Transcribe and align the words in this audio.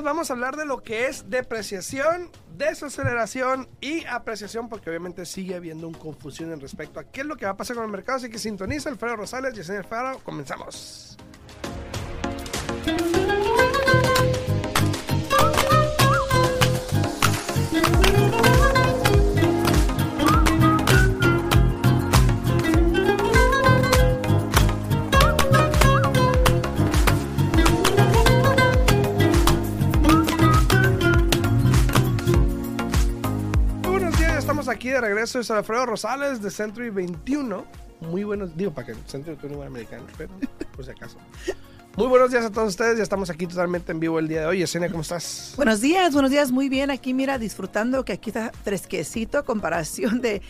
Vamos 0.00 0.30
a 0.30 0.32
hablar 0.32 0.56
de 0.56 0.64
lo 0.64 0.82
que 0.82 1.06
es 1.06 1.28
depreciación, 1.28 2.30
desaceleración 2.56 3.68
y 3.80 4.06
apreciación, 4.06 4.68
porque 4.70 4.88
obviamente 4.88 5.26
sigue 5.26 5.54
habiendo 5.54 5.86
una 5.86 5.98
confusión 5.98 6.50
en 6.52 6.60
respecto 6.60 6.98
a 6.98 7.04
qué 7.04 7.20
es 7.20 7.26
lo 7.26 7.36
que 7.36 7.44
va 7.44 7.52
a 7.52 7.56
pasar 7.56 7.76
con 7.76 7.84
el 7.84 7.90
mercado. 7.90 8.16
Así 8.16 8.30
que 8.30 8.38
sintoniza 8.38 8.88
Alfredo 8.88 9.16
Rosales, 9.16 9.54
Yesenia 9.54 9.80
Alfaro. 9.80 10.18
Comenzamos. 10.20 11.18
Aquí 34.82 34.90
de 34.90 35.00
regreso. 35.00 35.40
Soy 35.44 35.58
Alfredo 35.58 35.86
Rosales 35.86 36.42
de 36.42 36.50
Century 36.50 36.90
21. 36.90 37.64
Muy 38.00 38.24
buenos, 38.24 38.56
digo 38.56 38.74
para 38.74 38.88
que 38.88 38.94
Century 39.06 39.36
21 39.40 39.62
americano, 39.62 40.04
pero 40.18 40.32
por 40.74 40.84
si 40.84 40.90
acaso. 40.90 41.18
Muy 41.96 42.08
buenos 42.08 42.32
días 42.32 42.44
a 42.44 42.50
todos 42.50 42.70
ustedes. 42.70 42.96
Ya 42.96 43.04
estamos 43.04 43.30
aquí 43.30 43.46
totalmente 43.46 43.92
en 43.92 44.00
vivo 44.00 44.18
el 44.18 44.26
día 44.26 44.40
de 44.40 44.46
hoy. 44.46 44.58
Yesenia, 44.58 44.88
¿cómo 44.88 45.02
estás? 45.02 45.52
Buenos 45.54 45.80
días, 45.80 46.12
buenos 46.14 46.32
días, 46.32 46.50
muy 46.50 46.68
bien. 46.68 46.90
Aquí 46.90 47.14
mira, 47.14 47.38
disfrutando 47.38 48.04
que 48.04 48.14
aquí 48.14 48.30
está 48.30 48.50
fresquecito 48.64 49.38
a 49.38 49.44
comparación 49.44 50.20
de 50.20 50.42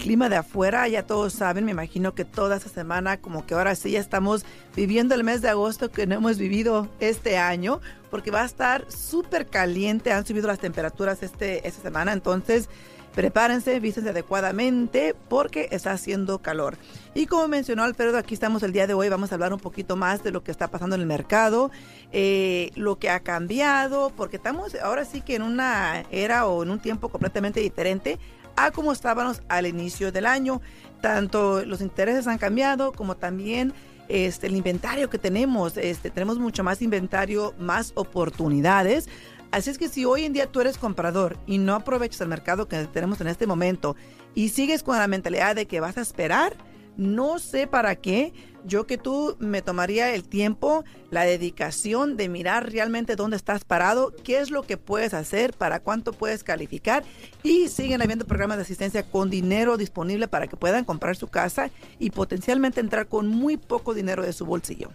clima 0.00 0.28
de 0.28 0.36
afuera. 0.36 0.86
Ya 0.86 1.04
todos 1.04 1.32
saben, 1.32 1.64
me 1.64 1.72
imagino 1.72 2.14
que 2.14 2.24
toda 2.24 2.58
esta 2.58 2.68
semana, 2.68 3.16
como 3.16 3.46
que 3.46 3.54
ahora 3.54 3.74
sí 3.74 3.90
ya 3.90 4.00
estamos 4.00 4.44
viviendo 4.76 5.16
el 5.16 5.24
mes 5.24 5.42
de 5.42 5.48
agosto 5.48 5.90
que 5.90 6.06
no 6.06 6.14
hemos 6.14 6.38
vivido 6.38 6.88
este 7.00 7.36
año, 7.36 7.80
porque 8.12 8.30
va 8.30 8.42
a 8.42 8.46
estar 8.46 8.86
súper 8.92 9.48
caliente. 9.48 10.12
Han 10.12 10.24
subido 10.24 10.46
las 10.46 10.60
temperaturas 10.60 11.24
este, 11.24 11.66
esta 11.66 11.82
semana, 11.82 12.12
entonces 12.12 12.68
prepárense, 13.14 13.78
vístense 13.80 14.10
adecuadamente 14.10 15.14
porque 15.28 15.68
está 15.70 15.92
haciendo 15.92 16.38
calor. 16.40 16.76
Y 17.14 17.26
como 17.26 17.48
mencionó 17.48 17.82
Alfredo, 17.82 18.16
aquí 18.18 18.34
estamos 18.34 18.62
el 18.62 18.72
día 18.72 18.86
de 18.86 18.94
hoy, 18.94 19.08
vamos 19.08 19.32
a 19.32 19.34
hablar 19.34 19.52
un 19.52 19.60
poquito 19.60 19.96
más 19.96 20.22
de 20.22 20.30
lo 20.30 20.42
que 20.42 20.50
está 20.50 20.68
pasando 20.68 20.96
en 20.96 21.02
el 21.02 21.06
mercado, 21.06 21.70
eh, 22.12 22.70
lo 22.74 22.98
que 22.98 23.10
ha 23.10 23.20
cambiado, 23.20 24.10
porque 24.16 24.36
estamos 24.36 24.74
ahora 24.76 25.04
sí 25.04 25.20
que 25.20 25.36
en 25.36 25.42
una 25.42 26.04
era 26.10 26.46
o 26.46 26.62
en 26.62 26.70
un 26.70 26.80
tiempo 26.80 27.08
completamente 27.08 27.60
diferente 27.60 28.18
a 28.56 28.70
como 28.70 28.92
estábamos 28.92 29.42
al 29.48 29.66
inicio 29.66 30.12
del 30.12 30.26
año. 30.26 30.60
Tanto 31.00 31.64
los 31.64 31.80
intereses 31.80 32.26
han 32.26 32.38
cambiado 32.38 32.92
como 32.92 33.16
también 33.16 33.72
este, 34.08 34.46
el 34.46 34.56
inventario 34.56 35.10
que 35.10 35.18
tenemos. 35.18 35.76
Este, 35.76 36.10
tenemos 36.10 36.38
mucho 36.38 36.62
más 36.62 36.82
inventario, 36.82 37.54
más 37.58 37.92
oportunidades. 37.94 39.08
Así 39.52 39.68
es 39.68 39.76
que 39.76 39.88
si 39.88 40.06
hoy 40.06 40.24
en 40.24 40.32
día 40.32 40.50
tú 40.50 40.62
eres 40.62 40.78
comprador 40.78 41.36
y 41.46 41.58
no 41.58 41.74
aprovechas 41.74 42.22
el 42.22 42.28
mercado 42.28 42.68
que 42.68 42.86
tenemos 42.86 43.20
en 43.20 43.28
este 43.28 43.46
momento 43.46 43.96
y 44.34 44.48
sigues 44.48 44.82
con 44.82 44.96
la 44.96 45.06
mentalidad 45.06 45.54
de 45.54 45.66
que 45.66 45.78
vas 45.78 45.98
a 45.98 46.00
esperar, 46.00 46.56
no 46.96 47.38
sé 47.38 47.66
para 47.66 47.96
qué. 47.96 48.32
Yo 48.64 48.86
que 48.86 48.96
tú 48.96 49.36
me 49.40 49.60
tomaría 49.60 50.14
el 50.14 50.24
tiempo, 50.24 50.84
la 51.10 51.24
dedicación 51.24 52.16
de 52.16 52.30
mirar 52.30 52.72
realmente 52.72 53.14
dónde 53.14 53.36
estás 53.36 53.64
parado, 53.64 54.14
qué 54.24 54.38
es 54.38 54.50
lo 54.50 54.62
que 54.62 54.78
puedes 54.78 55.12
hacer, 55.12 55.52
para 55.52 55.80
cuánto 55.80 56.12
puedes 56.12 56.44
calificar 56.44 57.04
y 57.42 57.68
siguen 57.68 58.00
habiendo 58.00 58.24
programas 58.24 58.56
de 58.56 58.62
asistencia 58.62 59.02
con 59.02 59.28
dinero 59.28 59.76
disponible 59.76 60.28
para 60.28 60.46
que 60.46 60.56
puedan 60.56 60.86
comprar 60.86 61.14
su 61.16 61.28
casa 61.28 61.70
y 61.98 62.10
potencialmente 62.10 62.80
entrar 62.80 63.06
con 63.06 63.26
muy 63.26 63.58
poco 63.58 63.92
dinero 63.92 64.22
de 64.22 64.32
su 64.32 64.46
bolsillo. 64.46 64.90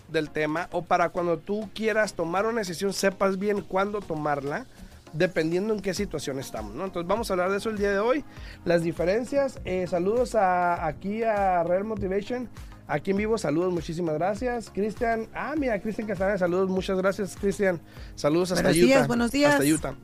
del 0.09 0.29
tema 0.31 0.67
o 0.71 0.83
para 0.83 1.09
cuando 1.09 1.37
tú 1.37 1.69
quieras 1.73 2.13
tomar 2.13 2.45
una 2.45 2.59
decisión, 2.59 2.93
sepas 2.93 3.37
bien 3.37 3.61
cuándo 3.61 4.01
tomarla, 4.01 4.65
dependiendo 5.13 5.73
en 5.73 5.79
qué 5.79 5.93
situación 5.93 6.39
estamos, 6.39 6.75
¿no? 6.75 6.85
Entonces 6.85 7.07
vamos 7.07 7.29
a 7.29 7.33
hablar 7.33 7.51
de 7.51 7.57
eso 7.57 7.69
el 7.69 7.77
día 7.77 7.91
de 7.91 7.99
hoy, 7.99 8.23
las 8.65 8.83
diferencias. 8.83 9.59
eh, 9.65 9.85
saludos 9.87 10.35
a, 10.35 10.85
aquí 10.85 11.23
a 11.23 11.63
Real 11.63 11.83
Motivation. 11.83 12.49
Aquí 12.89 13.11
en 13.11 13.17
vivo, 13.17 13.37
saludos, 13.37 13.73
muchísimas 13.73 14.15
gracias. 14.15 14.69
Cristian, 14.73 15.27
ah, 15.33 15.55
mira, 15.57 15.81
Cristian 15.81 16.07
Castañeda, 16.07 16.37
saludos, 16.37 16.69
muchas 16.69 16.97
gracias, 16.97 17.35
Cristian. 17.35 17.81
Saludos 18.15 18.53
hasta 18.53 18.63
Buenos 18.63 18.77
Utah. 18.77 18.85
días, 18.87 19.07
buenos 19.07 19.31
días. 19.31 19.53
Hasta 19.55 19.65
Utah. 19.65 19.95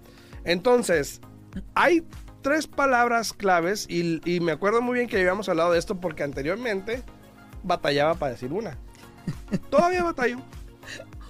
Entonces, 0.43 1.21
hay 1.75 2.05
tres 2.41 2.67
palabras 2.67 3.31
claves 3.31 3.85
y, 3.89 4.19
y 4.29 4.41
me 4.41 4.51
acuerdo 4.51 4.81
muy 4.81 4.95
bien 4.95 5.07
que 5.07 5.15
habíamos 5.17 5.47
hablado 5.47 5.71
de 5.71 5.79
esto 5.79 6.01
porque 6.01 6.23
anteriormente 6.23 7.03
batallaba 7.63 8.15
para 8.15 8.33
decir 8.33 8.51
una. 8.51 8.77
Todavía 9.69 10.03
batallo, 10.03 10.39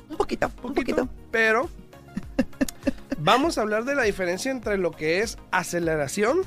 Un 0.09 0.17
poquito, 0.17 0.47
un 0.47 0.73
poquito, 0.73 0.95
poquito. 1.05 1.09
pero 1.29 1.69
vamos 3.23 3.57
a 3.57 3.61
hablar 3.61 3.85
de 3.85 3.95
la 3.95 4.03
diferencia 4.03 4.51
entre 4.51 4.77
lo 4.77 4.91
que 4.91 5.19
es 5.21 5.37
aceleración, 5.51 6.41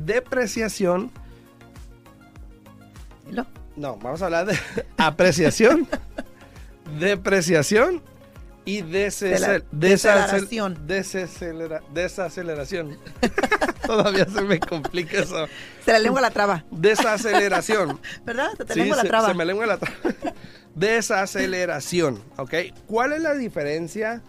depreciación, 0.00 1.10
Dilo. 3.26 3.46
no, 3.76 3.96
vamos 3.96 4.22
a 4.22 4.26
hablar 4.26 4.46
de 4.46 4.58
apreciación, 4.96 5.86
depreciación 6.98 8.02
y 8.64 8.82
desaceleración. 8.82 10.86
desacelera- 10.88 11.82
desaceleración. 11.94 12.98
Todavía 13.86 14.24
se 14.26 14.42
me 14.42 14.58
complica 14.58 15.20
eso. 15.20 15.46
Se 15.84 15.92
la 15.92 16.00
lengua 16.00 16.20
la 16.20 16.30
traba. 16.32 16.64
Desaceleración. 16.72 18.00
¿Verdad? 18.24 18.48
Se 18.56 18.64
te 18.64 18.72
Sí, 18.74 18.80
lengua 18.80 18.96
la 18.96 19.02
se, 19.02 19.08
traba. 19.08 19.28
se 19.28 19.34
me 19.34 19.44
lengua 19.44 19.66
la 19.66 19.76
traba. 19.78 19.96
Desaceleración, 20.74 22.20
¿ok? 22.36 22.54
¿Cuál 22.86 23.12
es 23.12 23.22
la 23.22 23.34
diferencia? 23.34 24.22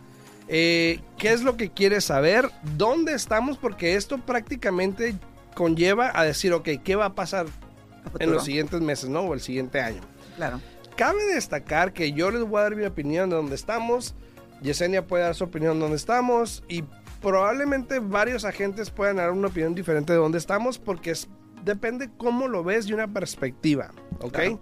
Eh, 0.47 1.01
¿Qué 1.17 1.33
es 1.33 1.43
lo 1.43 1.57
que 1.57 1.69
quieres 1.71 2.05
saber? 2.05 2.49
¿Dónde 2.77 3.13
estamos? 3.13 3.57
Porque 3.57 3.95
esto 3.95 4.17
prácticamente 4.17 5.15
conlleva 5.55 6.11
a 6.13 6.23
decir, 6.23 6.53
ok, 6.53 6.69
¿qué 6.83 6.95
va 6.95 7.05
a 7.05 7.15
pasar 7.15 7.47
A 7.47 8.11
en 8.19 8.31
los 8.31 8.45
siguientes 8.45 8.79
meses, 8.79 9.09
¿no? 9.09 9.21
O 9.21 9.33
el 9.33 9.41
siguiente 9.41 9.81
año. 9.81 10.01
Claro. 10.35 10.61
cabe 10.95 11.25
destacar 11.33 11.93
que 11.93 12.11
yo 12.11 12.29
les 12.29 12.43
voy 12.43 12.59
a 12.59 12.63
dar 12.63 12.75
mi 12.75 12.85
opinión 12.85 13.29
de 13.29 13.35
dónde 13.35 13.55
estamos, 13.55 14.13
Yesenia 14.61 15.05
puede 15.05 15.23
dar 15.23 15.35
su 15.35 15.45
opinión 15.45 15.75
de 15.75 15.81
dónde 15.81 15.97
estamos 15.97 16.63
y 16.67 16.83
probablemente 17.21 17.99
varios 17.99 18.45
agentes 18.45 18.89
puedan 18.89 19.17
dar 19.17 19.31
una 19.31 19.47
opinión 19.47 19.73
diferente 19.75 20.13
de 20.13 20.19
dónde 20.19 20.37
estamos 20.37 20.77
porque 20.77 21.11
es, 21.11 21.27
depende 21.63 22.09
cómo 22.17 22.47
lo 22.47 22.63
ves 22.63 22.87
de 22.87 22.93
una 22.93 23.07
perspectiva, 23.07 23.91
¿ok? 24.21 24.33
Claro. 24.33 24.59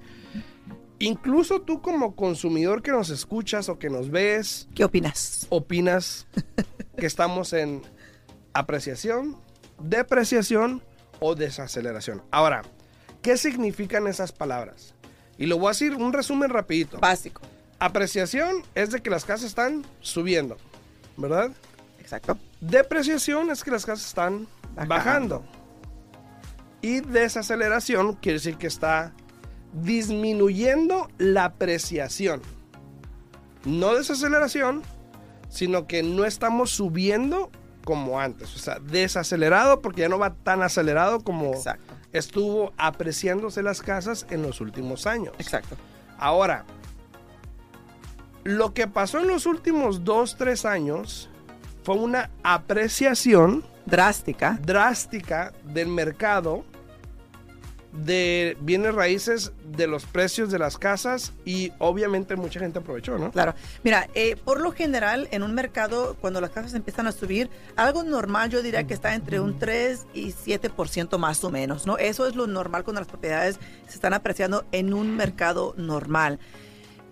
Incluso 0.99 1.61
tú 1.61 1.81
como 1.81 2.15
consumidor 2.15 2.81
que 2.81 2.91
nos 2.91 3.09
escuchas 3.09 3.67
o 3.69 3.77
que 3.77 3.89
nos 3.89 4.09
ves, 4.09 4.67
¿Qué 4.73 4.83
opinas? 4.85 5.45
opinas 5.49 6.25
que 6.97 7.05
estamos 7.05 7.51
en 7.53 7.81
apreciación, 8.53 9.37
depreciación 9.79 10.81
o 11.19 11.35
desaceleración. 11.35 12.23
Ahora, 12.31 12.61
¿qué 13.21 13.35
significan 13.37 14.07
esas 14.07 14.31
palabras? 14.31 14.93
Y 15.37 15.47
lo 15.47 15.57
voy 15.57 15.67
a 15.67 15.71
decir 15.71 15.95
un 15.95 16.13
resumen 16.13 16.49
rapidito. 16.49 16.97
Básico. 16.99 17.41
Apreciación 17.79 18.63
es 18.73 18.91
de 18.91 19.01
que 19.01 19.09
las 19.09 19.25
casas 19.25 19.47
están 19.47 19.85
subiendo, 19.99 20.55
¿verdad? 21.17 21.51
Exacto. 21.99 22.37
Depreciación 22.61 23.51
es 23.51 23.63
que 23.65 23.71
las 23.71 23.85
casas 23.85 24.07
están 24.07 24.47
Bajando. 24.75 24.87
bajando. 25.41 25.45
Y 26.81 27.01
desaceleración 27.01 28.13
quiere 28.13 28.37
decir 28.37 28.57
que 28.57 28.67
está 28.67 29.13
disminuyendo 29.81 31.09
la 31.17 31.45
apreciación. 31.45 32.41
No 33.65 33.95
desaceleración, 33.95 34.83
sino 35.49 35.87
que 35.87 36.03
no 36.03 36.25
estamos 36.25 36.71
subiendo 36.71 37.49
como 37.83 38.19
antes. 38.19 38.55
O 38.55 38.59
sea, 38.59 38.79
desacelerado 38.79 39.81
porque 39.81 40.01
ya 40.01 40.09
no 40.09 40.19
va 40.19 40.33
tan 40.33 40.61
acelerado 40.63 41.21
como 41.21 41.53
Exacto. 41.53 41.93
estuvo 42.13 42.73
apreciándose 42.77 43.61
las 43.63 43.81
casas 43.81 44.25
en 44.29 44.41
los 44.41 44.61
últimos 44.61 45.05
años. 45.07 45.33
Exacto. 45.39 45.75
Ahora, 46.17 46.65
lo 48.43 48.73
que 48.73 48.87
pasó 48.87 49.19
en 49.19 49.27
los 49.27 49.45
últimos 49.45 50.03
dos, 50.03 50.35
tres 50.37 50.65
años 50.65 51.29
fue 51.83 51.95
una 51.95 52.29
apreciación 52.43 53.63
Drástica. 53.85 54.59
drástica 54.63 55.53
del 55.63 55.87
mercado 55.89 56.63
de 58.03 58.57
bienes 58.61 58.93
raíces, 58.93 59.51
de 59.75 59.87
los 59.87 60.05
precios 60.05 60.51
de 60.51 60.59
las 60.59 60.77
casas 60.77 61.33
y 61.45 61.71
obviamente 61.79 62.35
mucha 62.35 62.59
gente 62.59 62.79
aprovechó, 62.79 63.17
¿no? 63.17 63.31
Claro. 63.31 63.55
Mira, 63.83 64.09
eh, 64.13 64.35
por 64.43 64.61
lo 64.61 64.71
general, 64.71 65.27
en 65.31 65.43
un 65.43 65.53
mercado, 65.53 66.15
cuando 66.19 66.41
las 66.41 66.51
casas 66.51 66.73
empiezan 66.73 67.07
a 67.07 67.11
subir, 67.11 67.49
algo 67.75 68.03
normal 68.03 68.49
yo 68.49 68.61
diría 68.61 68.85
que 68.85 68.93
está 68.93 69.13
entre 69.13 69.39
un 69.39 69.57
3 69.57 70.07
y 70.13 70.31
7% 70.31 71.17
más 71.17 71.43
o 71.43 71.49
menos, 71.49 71.85
¿no? 71.85 71.97
Eso 71.97 72.27
es 72.27 72.35
lo 72.35 72.47
normal 72.47 72.83
cuando 72.83 73.01
las 73.01 73.07
propiedades 73.07 73.59
se 73.87 73.95
están 73.95 74.13
apreciando 74.13 74.65
en 74.71 74.93
un 74.93 75.15
mercado 75.15 75.73
normal. 75.77 76.39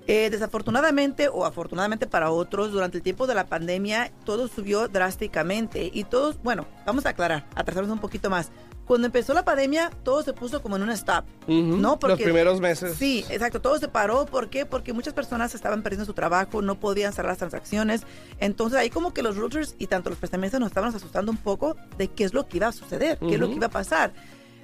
Eh, 0.06 0.30
desafortunadamente 0.30 1.30
o 1.30 1.46
afortunadamente 1.46 2.08
para 2.08 2.30
otros, 2.30 2.74
durante 2.74 2.98
el 2.98 3.04
tiempo 3.04 3.26
de 3.26 3.36
la 3.36 3.46
pandemia 3.46 4.12
todo 4.26 4.50
subió 4.50 4.90
drásticamente 4.90 5.90
y 5.94 6.04
todos, 6.04 6.44
bueno, 6.44 6.68
vamos 6.86 7.06
a 7.06 7.10
aclarar, 7.10 7.46
atrasarnos 7.56 7.94
un 7.94 8.00
poquito 8.00 8.30
más. 8.30 8.52
Cuando 8.86 9.08
empezó 9.08 9.34
la 9.34 9.46
pandemia, 9.46 9.92
todo 10.04 10.24
se 10.24 10.34
puso 10.34 10.62
como 10.62 10.76
en 10.76 10.84
un 10.84 10.90
stop, 10.92 11.26
¿no? 11.48 11.98
los 12.02 12.20
primeros 12.20 12.60
meses. 12.60 12.96
Sí, 12.98 13.26
exacto, 13.30 13.62
todo 13.62 13.78
se 13.80 13.88
paró. 13.88 14.26
¿Por 14.26 14.50
qué? 14.50 14.66
Porque 14.66 14.92
muchas 14.92 15.14
personas 15.14 15.56
estaban 15.56 15.84
perdiendo 15.84 16.06
su 16.06 16.14
trabajo, 16.14 16.62
no 16.62 16.80
podían 16.80 17.14
cerrar 17.14 17.32
las 17.32 17.38
transacciones. 17.38 18.04
Entonces 18.40 18.78
ahí 18.78 18.90
como 18.90 19.14
que 19.14 19.24
los 19.24 19.38
routers 19.38 19.76
y 19.80 19.88
tanto 19.88 20.10
los 20.10 20.20
prestamistas 20.20 20.60
nos 20.60 20.68
estaban 20.68 20.94
asustando 20.94 21.32
un 21.32 21.38
poco 21.38 21.78
de 21.98 22.10
qué 22.10 22.26
es 22.26 22.34
lo 22.34 22.48
que 22.48 22.58
iba 22.58 22.68
a 22.68 22.72
suceder, 22.74 23.18
qué 23.20 23.36
es 23.36 23.40
lo 23.40 23.48
que 23.48 23.56
iba 23.56 23.68
a 23.68 23.72
pasar. 23.72 24.14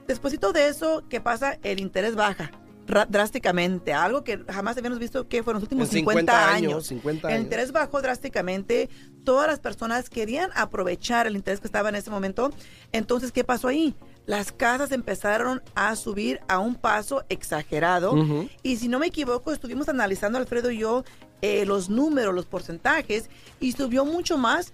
Despuésito 0.08 0.52
de 0.52 0.68
eso, 0.68 1.04
¿qué 1.10 1.22
pasa? 1.22 1.58
El 1.64 1.80
interés 1.80 2.16
baja 2.16 2.52
drásticamente, 3.10 3.94
algo 3.94 4.24
que 4.24 4.44
jamás 4.50 4.78
habíamos 4.78 5.00
visto 5.00 5.28
que 5.28 5.44
fue 5.44 5.52
en 5.52 5.56
los 5.56 5.64
últimos 5.64 5.90
En 5.90 6.00
50, 6.00 6.54
años. 6.54 6.88
50 6.88 7.28
El 7.28 7.34
años. 7.34 7.44
interés 7.44 7.72
bajó 7.72 8.02
drásticamente. 8.02 8.90
Todas 9.24 9.48
las 9.48 9.60
personas 9.60 10.10
querían 10.10 10.50
aprovechar 10.56 11.28
el 11.28 11.36
interés 11.36 11.60
que 11.60 11.68
estaba 11.68 11.90
en 11.90 11.96
ese 11.96 12.10
momento. 12.10 12.52
Entonces, 12.92 13.32
¿qué 13.32 13.44
pasó 13.44 13.68
ahí? 13.68 13.96
Las 14.26 14.52
casas 14.52 14.92
empezaron 14.92 15.62
a 15.76 15.96
subir 15.96 16.40
a 16.48 16.60
un 16.60 16.76
paso 16.76 17.24
exagerado. 17.30 18.16
Y 18.64 18.78
si 18.78 18.88
no 18.88 19.00
me 19.00 19.08
equivoco, 19.08 19.52
estuvimos 19.52 19.90
analizando, 19.90 20.38
Alfredo 20.38 20.72
y 20.72 20.80
yo, 20.80 21.04
eh, 21.42 21.66
los 21.66 21.90
números, 21.90 22.34
los 22.34 22.46
porcentajes, 22.46 23.30
y 23.60 23.72
subió 23.72 24.06
mucho 24.06 24.38
más 24.38 24.74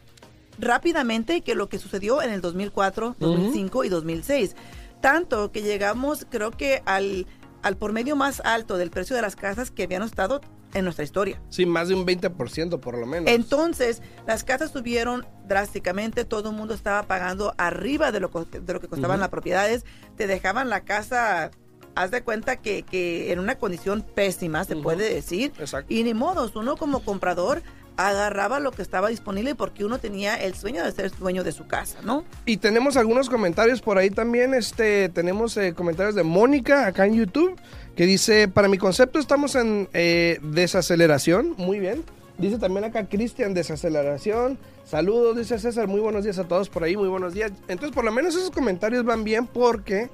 rápidamente 0.57 1.41
que 1.41 1.55
lo 1.55 1.69
que 1.69 1.79
sucedió 1.79 2.21
en 2.21 2.31
el 2.31 2.41
2004, 2.41 3.15
2005 3.19 3.83
y 3.83 3.89
2006. 3.89 4.55
Tanto 5.01 5.51
que 5.51 5.61
llegamos, 5.61 6.25
creo 6.29 6.51
que 6.51 6.81
al, 6.85 7.27
al 7.65 7.77
por 7.77 7.93
medio 7.93 8.15
más 8.15 8.43
alto 8.45 8.77
del 8.77 8.91
precio 8.91 9.15
de 9.15 9.23
las 9.23 9.35
casas 9.35 9.71
que 9.71 9.83
habían 9.83 10.03
estado 10.03 10.39
en 10.75 10.83
nuestra 10.83 11.03
historia. 11.03 11.41
Sí, 11.49 11.65
más 11.65 11.87
de 11.87 11.95
un 11.95 12.05
20% 12.05 12.79
por 12.79 12.95
lo 12.95 13.07
menos. 13.07 13.27
Entonces, 13.27 14.03
las 14.27 14.43
casas 14.43 14.69
subieron 14.69 15.25
drásticamente, 15.47 16.25
todo 16.25 16.51
el 16.51 16.55
mundo 16.55 16.75
estaba 16.75 17.01
pagando 17.03 17.55
arriba 17.57 18.11
de 18.11 18.19
lo, 18.19 18.29
de 18.29 18.71
lo 18.73 18.79
que 18.79 18.87
costaban 18.87 19.19
las 19.19 19.29
propiedades, 19.29 19.83
te 20.15 20.27
dejaban 20.27 20.69
la 20.69 20.81
casa, 20.81 21.49
haz 21.95 22.11
de 22.11 22.21
cuenta 22.21 22.57
que, 22.57 22.83
que 22.83 23.31
en 23.31 23.39
una 23.39 23.55
condición 23.55 24.03
pésima, 24.03 24.63
se 24.63 24.75
puede 24.75 25.11
decir, 25.11 25.51
Exacto. 25.57 25.91
y 25.91 26.03
ni 26.03 26.13
modos, 26.13 26.55
uno 26.55 26.77
como 26.77 26.99
comprador 26.99 27.63
agarraba 27.97 28.59
lo 28.59 28.71
que 28.71 28.81
estaba 28.81 29.09
disponible 29.09 29.55
porque 29.55 29.85
uno 29.85 29.99
tenía 29.99 30.35
el 30.35 30.55
sueño 30.55 30.83
de 30.83 30.91
ser 30.91 31.11
dueño 31.17 31.43
de 31.43 31.51
su 31.51 31.67
casa, 31.67 31.99
¿no? 32.03 32.23
Y 32.45 32.57
tenemos 32.57 32.97
algunos 32.97 33.29
comentarios 33.29 33.81
por 33.81 33.97
ahí 33.97 34.09
también. 34.09 34.53
Este, 34.53 35.09
tenemos 35.09 35.55
eh, 35.57 35.73
comentarios 35.73 36.15
de 36.15 36.23
Mónica 36.23 36.87
acá 36.87 37.05
en 37.05 37.15
YouTube 37.15 37.59
que 37.95 38.05
dice, 38.05 38.47
para 38.47 38.67
mi 38.67 38.77
concepto 38.77 39.19
estamos 39.19 39.55
en 39.55 39.87
eh, 39.93 40.39
desaceleración. 40.41 41.55
Muy 41.57 41.79
bien. 41.79 42.03
Dice 42.37 42.57
también 42.57 42.83
acá 42.83 43.07
Cristian, 43.07 43.53
desaceleración. 43.53 44.57
Saludos, 44.83 45.37
dice 45.37 45.57
César. 45.57 45.87
Muy 45.87 46.01
buenos 46.01 46.25
días 46.25 46.37
a 46.37 46.43
todos 46.45 46.69
por 46.69 46.83
ahí. 46.83 46.97
Muy 46.97 47.07
buenos 47.07 47.33
días. 47.33 47.51
Entonces, 47.69 47.95
por 47.95 48.03
lo 48.03 48.11
menos 48.11 48.35
esos 48.35 48.51
comentarios 48.51 49.05
van 49.05 49.23
bien 49.23 49.47
porque 49.47 50.09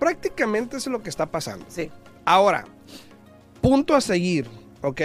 prácticamente 0.00 0.76
eso 0.76 0.90
es 0.90 0.92
lo 0.92 1.02
que 1.02 1.10
está 1.10 1.26
pasando. 1.26 1.64
Sí. 1.68 1.90
Ahora, 2.24 2.64
punto 3.60 3.94
a 3.94 4.00
seguir, 4.00 4.48
¿ok? 4.82 5.00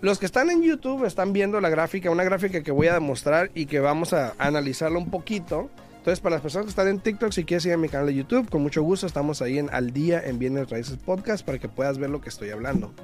Los 0.00 0.18
que 0.18 0.24
están 0.24 0.48
en 0.48 0.62
YouTube 0.62 1.04
están 1.04 1.34
viendo 1.34 1.60
la 1.60 1.68
gráfica, 1.68 2.10
una 2.10 2.24
gráfica 2.24 2.62
que 2.62 2.72
voy 2.72 2.86
a 2.86 2.94
demostrar 2.94 3.50
y 3.54 3.66
que 3.66 3.80
vamos 3.80 4.14
a 4.14 4.32
analizarla 4.38 4.98
un 4.98 5.10
poquito. 5.10 5.70
Entonces, 5.98 6.20
para 6.20 6.36
las 6.36 6.42
personas 6.42 6.64
que 6.64 6.70
están 6.70 6.88
en 6.88 7.00
TikTok, 7.00 7.32
si 7.32 7.44
quieres 7.44 7.66
ir 7.66 7.74
a 7.74 7.76
mi 7.76 7.90
canal 7.90 8.06
de 8.06 8.14
YouTube, 8.14 8.48
con 8.48 8.62
mucho 8.62 8.82
gusto 8.82 9.06
estamos 9.06 9.42
ahí 9.42 9.58
en 9.58 9.68
Al 9.70 9.92
Día 9.92 10.22
en 10.24 10.38
Bienes 10.38 10.70
Raíces 10.70 10.96
Podcast 10.96 11.44
para 11.44 11.58
que 11.58 11.68
puedas 11.68 11.98
ver 11.98 12.08
lo 12.08 12.22
que 12.22 12.30
estoy 12.30 12.48
hablando. 12.48 12.94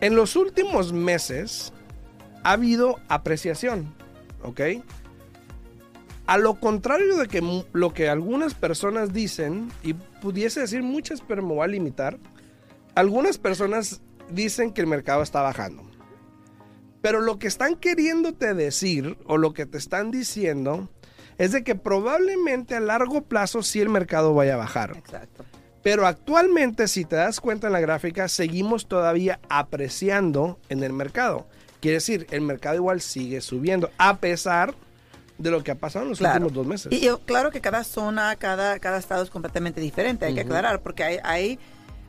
En 0.00 0.14
los 0.14 0.36
últimos 0.36 0.92
meses 0.92 1.72
ha 2.44 2.52
habido 2.52 3.00
apreciación, 3.08 3.92
¿ok? 4.44 4.60
A 6.26 6.38
lo 6.38 6.54
contrario 6.60 7.16
de 7.16 7.26
que 7.26 7.64
lo 7.72 7.92
que 7.92 8.08
algunas 8.08 8.54
personas 8.54 9.12
dicen, 9.12 9.72
y 9.82 9.94
pudiese 9.94 10.60
decir 10.60 10.84
muchas, 10.84 11.20
pero 11.20 11.42
me 11.42 11.54
voy 11.54 11.64
a 11.64 11.66
limitar, 11.66 12.16
algunas 12.94 13.38
personas 13.38 14.02
dicen 14.30 14.72
que 14.72 14.82
el 14.82 14.86
mercado 14.86 15.22
está 15.22 15.42
bajando. 15.42 15.91
Pero 17.02 17.20
lo 17.20 17.38
que 17.38 17.48
están 17.48 17.76
queriéndote 17.76 18.54
decir, 18.54 19.18
o 19.26 19.36
lo 19.36 19.52
que 19.52 19.66
te 19.66 19.76
están 19.76 20.10
diciendo, 20.10 20.88
es 21.36 21.52
de 21.52 21.64
que 21.64 21.74
probablemente 21.74 22.74
a 22.76 22.80
largo 22.80 23.22
plazo 23.24 23.62
sí 23.62 23.80
el 23.80 23.88
mercado 23.88 24.32
vaya 24.34 24.54
a 24.54 24.58
bajar. 24.58 24.94
Exacto. 24.96 25.44
Pero 25.82 26.06
actualmente, 26.06 26.86
si 26.86 27.04
te 27.04 27.16
das 27.16 27.40
cuenta 27.40 27.66
en 27.66 27.72
la 27.72 27.80
gráfica, 27.80 28.28
seguimos 28.28 28.86
todavía 28.86 29.40
apreciando 29.48 30.58
en 30.68 30.84
el 30.84 30.92
mercado. 30.92 31.48
Quiere 31.80 31.96
decir, 31.96 32.28
el 32.30 32.42
mercado 32.42 32.76
igual 32.76 33.00
sigue 33.00 33.40
subiendo, 33.40 33.90
a 33.98 34.18
pesar 34.18 34.74
de 35.38 35.50
lo 35.50 35.64
que 35.64 35.72
ha 35.72 35.74
pasado 35.74 36.04
en 36.04 36.10
los 36.10 36.18
Claro. 36.18 36.34
últimos 36.36 36.52
dos 36.52 36.66
meses. 36.68 36.92
Y 36.92 37.00
yo, 37.00 37.18
claro 37.18 37.50
que 37.50 37.60
cada 37.60 37.82
zona, 37.82 38.36
cada, 38.36 38.78
cada 38.78 38.98
estado 38.98 39.24
es 39.24 39.30
completamente 39.30 39.80
diferente, 39.80 40.24
hay 40.24 40.34
que 40.34 40.42
aclarar, 40.42 40.82
porque 40.82 41.02
hay, 41.02 41.18
hay, 41.24 41.58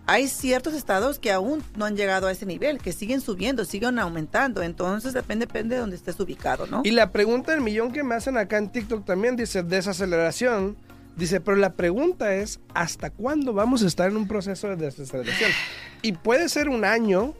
hay 0.05 0.27
ciertos 0.27 0.74
estados 0.74 1.19
que 1.19 1.31
aún 1.31 1.63
no 1.75 1.86
han 1.86 1.95
llegado 1.95 2.27
a 2.27 2.31
ese 2.31 2.45
nivel, 2.45 2.79
que 2.79 2.91
siguen 2.91 3.22
subiendo, 3.22 3.65
siguen 3.65 4.00
aumentando, 4.00 4.62
entonces 4.62 5.13
depende, 5.13 5.45
depende 5.45 5.75
de 5.75 5.81
donde 5.81 5.95
estés 5.95 6.19
ubicado, 6.19 6.67
¿no? 6.67 6.81
Y 6.83 6.91
la 6.91 7.12
pregunta 7.12 7.51
del 7.51 7.62
millón 7.62 7.91
que 7.91 8.03
me 8.03 8.15
hacen 8.15 8.38
acá 8.38 8.57
en 8.57 8.69
TikTok 8.69 9.05
también 9.05 9.36
dice 9.36 9.63
desaceleración. 9.63 10.75
Dice, 11.15 11.39
pero 11.39 11.57
la 11.57 11.74
pregunta 11.74 12.33
es, 12.33 12.60
¿hasta 12.74 13.12
cuándo 13.12 13.53
vamos 13.53 13.83
a 13.83 13.88
estar 13.88 14.10
en 14.10 14.17
un 14.17 14.27
proceso 14.27 14.67
de 14.69 14.77
desaceleración? 14.77 15.51
Y 16.01 16.13
puede 16.13 16.50
ser 16.50 16.69
un 16.69 16.86
año. 16.86 17.36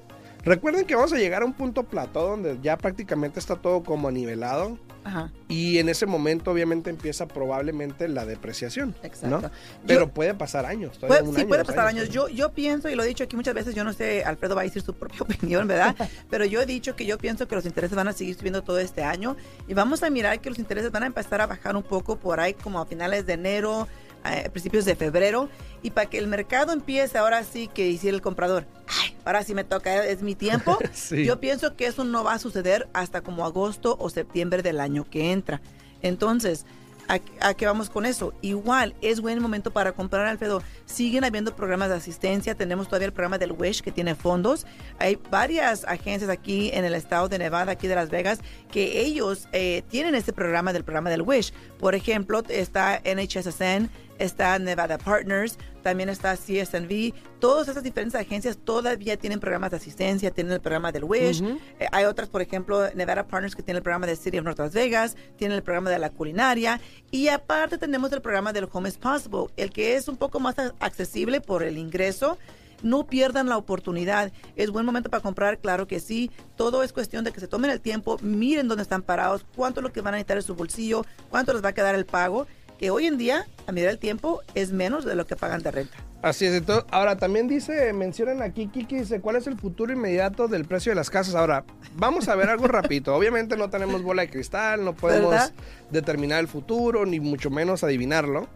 Recuerden 0.46 0.86
que 0.86 0.96
vamos 0.96 1.14
a 1.14 1.18
llegar 1.18 1.42
a 1.42 1.46
un 1.46 1.54
punto 1.54 1.84
plató 1.84 2.28
donde 2.28 2.58
ya 2.62 2.78
prácticamente 2.78 3.40
está 3.40 3.56
todo 3.56 3.82
como 3.84 4.12
nivelado. 4.12 4.78
Ajá, 5.06 5.32
Y 5.50 5.80
en 5.80 5.90
ese 5.90 6.06
momento 6.06 6.52
obviamente 6.52 6.90
empieza 6.90 7.28
probablemente 7.28 8.08
la 8.08 8.26
depreciación. 8.26 8.96
exacto. 9.04 9.28
¿no? 9.28 9.42
Yo- 9.42 9.50
Pero 9.86 10.08
puede 10.14 10.34
pasar 10.34 10.66
años. 10.66 10.98
todavía 10.98 11.18
Puede- 11.20 11.30
un 11.30 11.36
sí, 11.36 11.42
año, 11.42 11.50
puede 11.50 11.66
pasar 11.66 11.88
años. 11.88 12.10
Yo, 12.10 12.30
yo 12.30 12.54
pienso, 12.54 12.90
y 12.90 12.96
lo 12.96 13.04
he 13.04 13.08
dicho 13.08 13.24
aquí 13.26 13.36
muchas 13.36 13.54
veces, 13.54 13.76
yo 13.76 13.84
no 13.84 13.92
sé, 13.94 14.24
Alfredo 14.24 14.56
va 14.56 14.62
a 14.62 14.64
decir 14.64 14.82
su 14.82 14.94
propia 15.00 15.22
opinión, 15.22 15.68
¿verdad? 15.68 15.96
Pero 16.30 16.46
yo 16.46 16.62
he 16.62 16.66
dicho 16.66 16.96
que 16.96 17.06
yo 17.06 17.18
pienso 17.18 17.48
que 17.50 17.56
los 17.56 17.66
intereses 17.66 17.96
van 17.96 18.08
a 18.08 18.14
seguir 18.14 18.36
subiendo 18.36 18.64
todo 18.64 18.80
este 18.80 19.04
año 19.04 19.36
y 19.68 19.74
vamos 19.74 20.04
a 20.04 20.10
mirar 20.10 20.40
que 20.40 20.50
los 20.50 20.60
intereses 20.60 20.92
van 20.92 21.04
a 21.04 21.08
empezar 21.08 21.42
a 21.42 21.48
bajar 21.48 21.76
un 21.76 21.84
poco 21.84 22.16
por 22.18 22.40
ahí 22.40 22.54
como 22.54 22.80
a 22.80 22.86
finales 22.86 23.26
de 23.26 23.34
enero, 23.34 23.88
a 24.24 24.50
principios 24.50 24.86
de 24.86 24.96
febrero, 24.96 25.50
y 25.82 25.92
para 25.92 26.10
que 26.10 26.18
el 26.18 26.28
mercado 26.28 26.72
empiece 26.72 27.18
ahora 27.18 27.44
sí 27.44 27.68
que 27.68 27.88
hiciera 27.90 28.16
el 28.16 28.22
comprador, 28.22 28.66
ay, 28.88 29.16
ahora 29.26 29.44
sí 29.44 29.54
me 29.54 29.64
toca, 29.64 30.06
es 30.06 30.22
mi 30.22 30.36
tiempo. 30.36 30.78
Sí. 30.94 31.26
Yo 31.26 31.40
pienso 31.40 31.76
que 31.76 31.88
eso 31.88 32.04
no 32.04 32.24
va 32.24 32.34
a 32.34 32.40
suceder 32.40 32.88
hasta 32.94 33.22
como 33.22 33.46
agosto 33.46 33.98
o 34.00 34.10
septiembre 34.10 34.62
del 34.62 34.80
año 34.80 35.06
que 35.10 35.32
entra. 35.32 35.60
Entonces, 36.02 36.66
¿a, 37.08 37.20
a 37.42 37.54
qué 37.54 37.66
vamos 37.66 37.90
con 37.90 38.06
eso? 38.06 38.34
Igual, 38.42 38.96
es 39.02 39.22
buen 39.22 39.42
momento 39.42 39.72
para 39.72 39.92
comprar, 39.94 40.26
Alfredo. 40.28 40.62
Siguen 40.86 41.24
habiendo 41.24 41.56
programas 41.56 41.90
de 41.90 41.96
asistencia. 41.96 42.56
Tenemos 42.56 42.88
todavía 42.88 43.08
el 43.08 43.14
programa 43.14 43.38
del 43.38 43.52
WISH 43.54 43.82
que 43.82 43.92
tiene 43.92 44.16
fondos. 44.16 44.66
Hay 45.00 45.18
varias 45.30 45.84
agencias 45.86 46.30
aquí 46.30 46.70
en 46.74 46.86
el 46.86 46.94
estado 46.94 47.28
de 47.28 47.40
Nevada, 47.40 47.72
aquí 47.74 47.88
de 47.88 47.96
Las 47.96 48.10
Vegas, 48.10 48.40
que 48.72 49.02
ellos 49.02 49.48
eh, 49.52 49.84
tienen 49.90 50.16
este 50.16 50.32
programa 50.32 50.74
del 50.74 50.84
programa 50.84 51.10
del 51.10 51.24
WISH. 51.24 51.54
Por 51.80 51.96
ejemplo, 51.96 52.44
está 52.48 53.02
NHSSN, 53.04 53.90
está 54.20 54.58
Nevada 54.60 54.98
Partners, 54.98 55.58
también 55.82 56.10
está 56.10 56.36
CSNV. 56.36 57.14
Todas 57.40 57.68
esas 57.68 57.84
diferentes 57.84 58.20
agencias 58.20 58.58
todavía 58.58 59.18
tienen 59.18 59.40
programas 59.40 59.72
de 59.72 59.78
asistencia, 59.78 60.32
tienen 60.32 60.54
el 60.54 60.62
programa 60.62 60.92
del 60.92 61.04
WISH. 61.04 61.42
Eh, 61.42 61.88
hay 61.92 62.06
otras, 62.06 62.30
por 62.30 62.42
ejemplo, 62.42 62.90
Nevada 62.96 63.28
Partners 63.28 63.56
que 63.56 63.64
tiene 63.64 63.78
el 63.78 63.84
programa 63.84 64.08
de 64.08 64.16
City 64.16 64.40
of 64.40 64.46
North 64.46 64.60
Las 64.60 64.74
Vegas, 64.74 65.16
tiene 65.38 65.56
el 65.56 65.64
programa 65.64 65.90
de 65.90 66.00
la 66.00 66.10
culinaria 66.10 66.80
y 67.12 67.28
aparte 67.28 67.78
tenemos 67.78 68.12
el 68.12 68.22
programa 68.22 68.54
del 68.54 68.68
Home 68.72 68.90
is 68.90 68.98
Possible, 68.98 69.48
el 69.58 69.72
que 69.72 69.96
es 69.96 70.08
un 70.08 70.18
poco 70.18 70.40
más 70.40 70.56
accesible 70.80 71.42
por 71.42 71.64
el 71.64 71.78
ingreso. 71.78 72.38
No 72.82 73.08
pierdan 73.08 73.48
la 73.48 73.58
oportunidad. 73.58 74.34
Es 74.58 74.70
buen 74.70 74.86
momento 74.86 75.10
para 75.10 75.24
comprar, 75.24 75.58
claro 75.60 75.88
que 75.88 76.02
sí. 76.02 76.30
Todo 76.58 76.84
es 76.84 76.92
cuestión 76.92 77.24
de 77.24 77.32
que 77.32 77.40
se 77.40 77.48
tomen 77.48 77.72
el 77.72 77.80
tiempo, 77.80 78.18
miren 78.22 78.68
dónde 78.68 78.84
están 78.84 79.02
parados, 79.02 79.46
cuánto 79.56 79.80
es 79.80 79.86
lo 79.86 79.94
que 79.94 80.02
van 80.02 80.16
a 80.16 80.18
necesitar 80.18 80.38
en 80.38 80.44
su 80.44 80.54
bolsillo, 80.54 81.06
cuánto 81.30 81.54
les 81.54 81.64
va 81.64 81.70
a 81.70 81.74
quedar 81.74 81.96
el 81.96 82.06
pago, 82.06 82.46
que 82.78 82.92
hoy 82.92 83.08
en 83.08 83.18
día, 83.18 83.48
a 83.68 83.72
medida 83.72 83.90
del 83.90 84.00
tiempo, 84.00 84.42
es 84.56 84.72
menos 84.72 85.06
de 85.06 85.16
lo 85.16 85.26
que 85.26 85.36
pagan 85.36 85.62
de 85.62 85.72
renta. 85.72 85.98
Así 86.22 86.46
es, 86.46 86.54
entonces, 86.54 86.86
ahora 86.90 87.18
también 87.18 87.50
dice, 87.50 87.92
mencionan 87.92 88.42
aquí, 88.42 88.68
Kiki, 88.68 89.00
dice, 89.00 89.20
¿cuál 89.20 89.36
es 89.36 89.46
el 89.46 89.58
futuro 89.58 89.92
inmediato 89.92 90.48
del 90.48 90.64
precio 90.64 90.92
de 90.92 90.96
las 90.96 91.10
casas? 91.10 91.36
Ahora, 91.36 91.66
vamos 91.98 92.30
a 92.30 92.36
ver 92.36 92.50
algo 92.50 92.68
rapidito. 92.68 93.14
Obviamente 93.16 93.58
no 93.58 93.70
tenemos 93.70 94.02
bola 94.04 94.22
de 94.22 94.30
cristal, 94.30 94.86
no 94.86 94.94
podemos 94.94 95.32
¿Verdad? 95.32 95.52
determinar 95.92 96.40
el 96.40 96.48
futuro, 96.48 97.06
ni 97.06 97.20
mucho 97.20 97.50
menos 97.50 97.84
adivinarlo. 97.84 98.48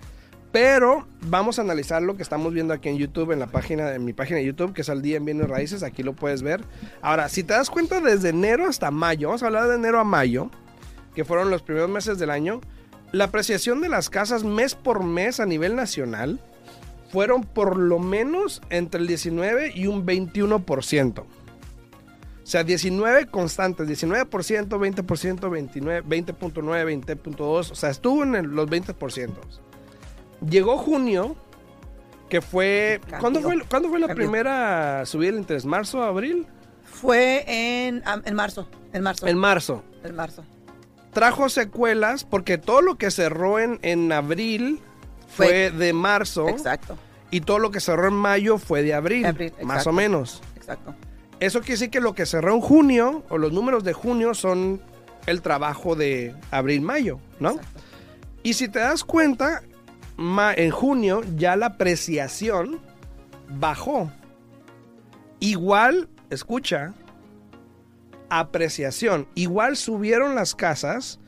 Pero 0.54 1.06
vamos 1.24 1.60
a 1.60 1.62
analizar 1.62 2.02
lo 2.02 2.16
que 2.16 2.24
estamos 2.24 2.54
viendo 2.54 2.74
aquí 2.74 2.88
en 2.88 2.98
YouTube, 2.98 3.32
en 3.32 3.40
la 3.40 3.48
página, 3.48 3.94
en 3.94 4.06
mi 4.06 4.14
página 4.14 4.40
de 4.40 4.46
YouTube, 4.46 4.74
que 4.74 4.82
es 4.82 4.90
al 4.90 5.02
día 5.02 5.18
en 5.18 5.26
bienes 5.26 5.50
raíces, 5.50 5.84
aquí 5.84 6.04
lo 6.04 6.14
puedes 6.14 6.42
ver. 6.42 6.64
Ahora, 7.02 7.28
si 7.28 7.44
te 7.44 7.54
das 7.54 7.70
cuenta, 7.70 8.00
desde 8.00 8.30
enero 8.30 8.66
hasta 8.66 8.92
mayo, 8.92 9.28
vamos 9.28 9.44
a 9.44 9.48
hablar 9.48 9.68
de 9.68 9.76
enero 9.76 10.00
a 10.00 10.06
mayo, 10.06 10.50
que 11.14 11.26
fueron 11.26 11.50
los 11.50 11.64
primeros 11.64 11.90
meses 11.90 12.18
del 12.18 12.30
año, 12.30 12.62
la 13.12 13.26
apreciación 13.26 13.82
de 13.82 13.90
las 13.90 14.10
casas 14.10 14.44
mes 14.44 14.76
por 14.76 15.04
mes 15.04 15.40
a 15.40 15.46
nivel 15.46 15.76
nacional 15.76 16.40
fueron 17.12 17.44
por 17.44 17.78
lo 17.78 18.00
menos 18.00 18.62
entre 18.70 19.00
el 19.02 19.08
19 19.08 19.72
y 19.76 19.88
un 19.88 20.06
21%. 20.06 21.20
O 21.20 21.26
sea, 22.50 22.64
19 22.64 23.26
constantes, 23.28 23.88
19%, 23.88 24.28
20%, 24.70 25.50
29, 25.50 26.04
20.9, 26.08 27.04
20.2, 27.06 27.40
o 27.72 27.76
sea, 27.76 27.90
estuvo 27.90 28.24
en 28.24 28.36
el- 28.36 28.46
los 28.48 28.68
20%. 28.70 29.34
Llegó 30.50 30.78
junio, 30.78 31.36
que 32.30 32.42
fue... 32.42 33.02
¿cuándo 33.20 33.42
fue, 33.42 33.62
¿Cuándo 33.70 33.90
fue 33.90 34.00
la 34.00 34.14
primera 34.14 35.06
subida 35.06 35.32
del 35.32 35.40
interés? 35.42 35.66
¿Marzo, 35.66 36.04
abril? 36.04 36.46
Fue 36.84 37.44
en, 37.48 38.02
en 38.26 38.36
marzo, 38.36 38.68
en 38.94 39.04
marzo, 39.04 39.28
En 39.28 39.38
marzo. 39.38 39.84
en 40.04 40.16
marzo. 40.16 40.44
Trajo 41.14 41.50
secuelas 41.50 42.24
porque 42.24 42.58
todo 42.58 42.82
lo 42.82 42.96
que 42.98 43.10
cerró 43.12 43.60
en, 43.60 43.80
en 43.82 44.12
abril 44.12 44.80
fue, 45.28 45.70
Fue- 45.70 45.72
de 45.72 45.94
marzo 45.94 46.48
Exacto, 46.50 46.98
y 47.32 47.42
todo 47.42 47.60
lo 47.60 47.72
que 47.72 47.80
cerró 47.80 48.08
en 48.08 48.14
mayo 48.14 48.58
fue 48.58 48.84
de 48.84 48.94
abril, 48.94 49.26
Abril, 49.26 49.52
más 49.64 49.78
exacto. 49.78 49.90
o 49.90 49.94
menos. 49.94 50.42
exacto. 50.56 50.96
Eso 51.40 51.60
quiere 51.60 51.74
decir 51.74 51.90
que 51.92 52.00
lo 52.00 52.14
que 52.14 52.26
cerró 52.26 52.54
en 52.56 52.62
junio, 52.62 53.24
o 53.30 53.38
los 53.38 53.52
números 53.54 53.84
de 53.84 53.94
junio, 53.94 54.34
son 54.34 54.82
el 55.28 55.42
trabajo 55.42 55.96
de 55.96 56.34
abril-mayo, 56.52 57.20
¿no? 57.40 57.52
exacto. 57.52 57.80
Y 58.44 58.54
si 58.54 58.68
te 58.70 58.80
das 58.80 59.04
cuenta, 59.04 59.62
ma- 60.16 60.54
en 60.54 60.72
junio 60.72 61.22
ya 61.36 61.56
la 61.56 61.68
apreciación 61.68 62.80
bajó. 63.50 64.10
Igual, 65.40 66.10
escucha, 66.30 66.94
apreciación. 68.30 69.28
Igual 69.36 69.78
subieron 69.78 70.36
las 70.36 70.56
casas, 70.56 71.20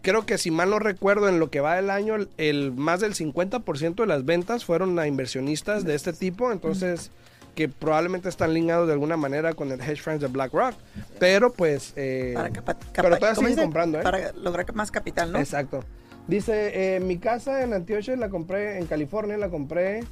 Creo 0.00 0.24
que 0.24 0.38
si 0.38 0.50
mal 0.50 0.70
no 0.70 0.78
recuerdo, 0.78 1.28
en 1.28 1.38
lo 1.38 1.50
que 1.50 1.60
va 1.60 1.76
del 1.76 1.90
año, 1.90 2.14
el, 2.14 2.30
el 2.38 2.72
más 2.72 3.00
del 3.00 3.12
50% 3.14 3.94
de 3.94 4.06
las 4.06 4.24
ventas 4.24 4.64
fueron 4.64 4.98
a 4.98 5.06
inversionistas 5.06 5.84
de 5.84 5.94
este 5.94 6.14
tipo. 6.14 6.50
Entonces, 6.50 7.10
que 7.56 7.68
probablemente 7.68 8.28
están 8.28 8.54
ligados 8.54 8.86
de 8.86 8.92
alguna 8.92 9.16
manera 9.16 9.52
con 9.54 9.72
el 9.72 9.80
hedge 9.80 10.00
funds 10.02 10.20
de 10.20 10.28
BlackRock. 10.28 10.74
Pero 11.18 11.52
pues... 11.52 11.92
eh, 11.96 12.32
Para 12.36 12.50
capa- 12.50 12.76
pero 12.94 13.08
todavía 13.16 13.28
¿cómo 13.34 13.34
siguen 13.34 13.48
dice? 13.50 13.62
comprando, 13.62 13.98
¿eh? 13.98 14.02
Para 14.04 14.32
lograr 14.34 14.72
más 14.74 14.90
capital, 14.92 15.32
¿no? 15.32 15.38
Exacto. 15.40 15.80
Dice, 16.28 16.96
eh, 16.96 17.00
mi 17.00 17.18
casa 17.18 17.62
en 17.62 17.72
Antioche 17.72 18.16
la 18.16 18.28
compré, 18.28 18.78
en 18.78 18.86
California 18.86 19.36
la 19.38 19.48
compré 19.48 20.04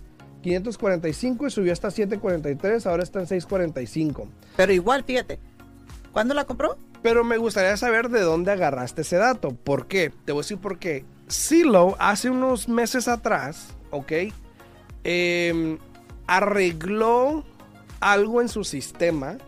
545 0.43 1.47
y 1.47 1.51
subió 1.51 1.73
hasta 1.73 1.91
743, 1.91 2.87
ahora 2.87 3.03
está 3.03 3.21
en 3.21 3.27
645. 3.27 4.27
Pero 4.57 4.73
igual, 4.73 5.05
fíjate, 5.05 5.39
¿cuándo 6.13 6.35
la 6.35 6.45
compró? 6.45 6.79
Pero 7.03 7.25
me 7.25 7.37
gustaría 7.37 7.77
saber 7.77 8.09
de 8.09 8.21
dónde 8.23 8.53
agarraste 8.53 9.03
ese 9.03 9.17
dato. 9.17 9.51
¿Por 9.51 9.87
qué? 9.87 10.11
Te 10.25 10.33
voy 10.33 10.41
a 10.41 10.43
decir 10.45 10.59
por 10.59 10.79
qué. 10.79 11.05
Silo 11.29 11.97
hace 11.99 12.31
unos 12.31 12.69
meses 12.69 13.09
atrás, 13.09 13.69
¿ok? 13.91 14.13
Em, 15.03 15.79
arregló 16.27 17.45
algo 18.01 18.41
en 18.41 18.49
su 18.49 18.65
sistema 18.65 19.39